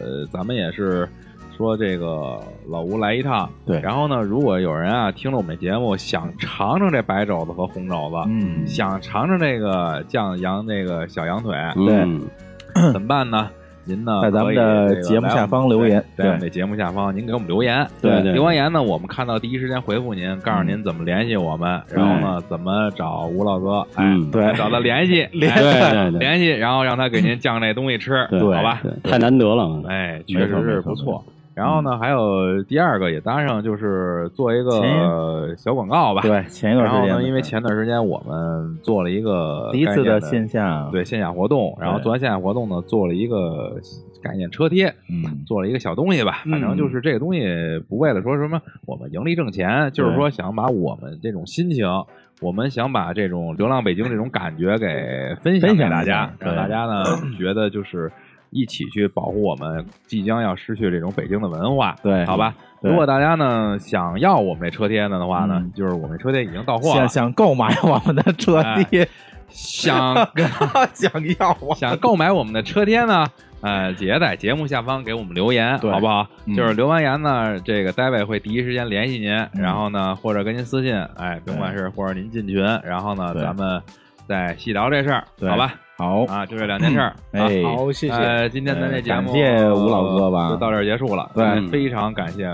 [0.00, 1.08] 呃咱们也是
[1.56, 2.38] 说这个
[2.68, 3.48] 老吴来一趟。
[3.66, 12.20] 对然后呢，如果有人啊听了我们节目，想尝尝这白肘子和红肘子，嗯，想尝尝这个酱羊那个小羊腿，嗯，
[12.92, 13.50] 怎么办呢？
[13.82, 18.32] 您呢，在咱们的节目下方留言对在我们的节目下方您给我们留言，对对。
[18.32, 24.52] 留完言呢，我们看到第一时间回复您，告诉您怎么联系我们，然后呢，怎么找吴老哥，哎，嗯对。
[24.54, 26.18] 找他联系，联 哎对对对。
[26.20, 28.82] 联系，然后让他给您酱这东西吃，对好吧？
[29.02, 29.82] 太难得了。
[29.88, 31.24] 哎，确实是不错。
[31.60, 36.22] 然后呢，还有第二个也搭上，就是做一前个小广告吧。
[36.22, 43.78] 对，前一段然后呢，时间因为前段时间我们做了一个第一次的线下，对线下活动，然后做完线下活动呢，做了一个
[44.22, 46.44] 概念车贴，嗯，做了一个小东西吧。
[46.50, 47.42] 反正就是这个东西
[47.90, 51.86] 不为了说什么我们盈利挣钱，就是说想把我们这种心情。
[52.40, 57.04] 我们想把这种流浪北京这种感觉给分享给大家让大家呢
[57.38, 58.10] 觉得就是
[58.50, 62.24] 一起去保护我们即将要失去这种北京的文化，对。
[62.24, 62.54] 好吧？
[62.82, 65.72] 如果大家呢想要我们这车贴呢的话呢，嗯。
[65.74, 69.08] 就是我们车贴已经到货了，想购买我们的车贴，
[69.48, 70.14] 想
[70.94, 73.26] 想要啊，想购买我们的车贴呢，
[73.60, 76.26] 呃，也在节目下方给我们留言，好不好？
[76.46, 76.54] 嗯。
[76.56, 83.80] 就是留完言呢，这个戴维会第一时间联系您，然后呢，或者跟您私信，哎，甭管是或者您进群，然后呢，咱们
[84.30, 85.74] 再细聊这事儿，好吧？
[85.98, 87.12] 好，啊，就这两件事儿。
[87.32, 88.14] 哎啊好，谢谢。
[88.14, 91.28] 呃，今天咱这节目感谢吴老哥吧就到这儿结束了。
[91.34, 92.48] 对嗯非常感谢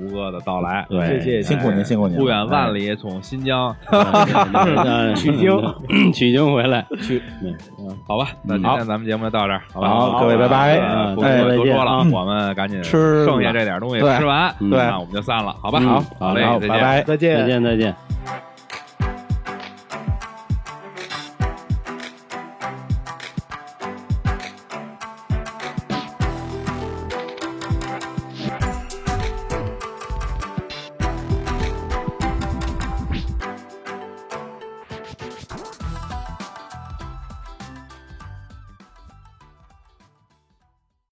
[0.00, 0.84] 吴哥的到来。
[0.90, 5.56] 对，谢谢辛苦您，辛苦您，不远万哎，里从新疆， 嗯取经，
[6.12, 6.84] 取经回来，
[7.40, 7.56] 嗯，
[8.04, 9.88] 好吧，那今天咱们节目就到这儿，好吧？
[9.88, 15.78] 好各位拜拜呃不哎多多说了我们赶紧吃剩下这点东西吃完，对那我们就散了，好吧？
[15.80, 17.02] 好好嘞，再见拜拜。
[17.04, 18.51] 再见再见再见。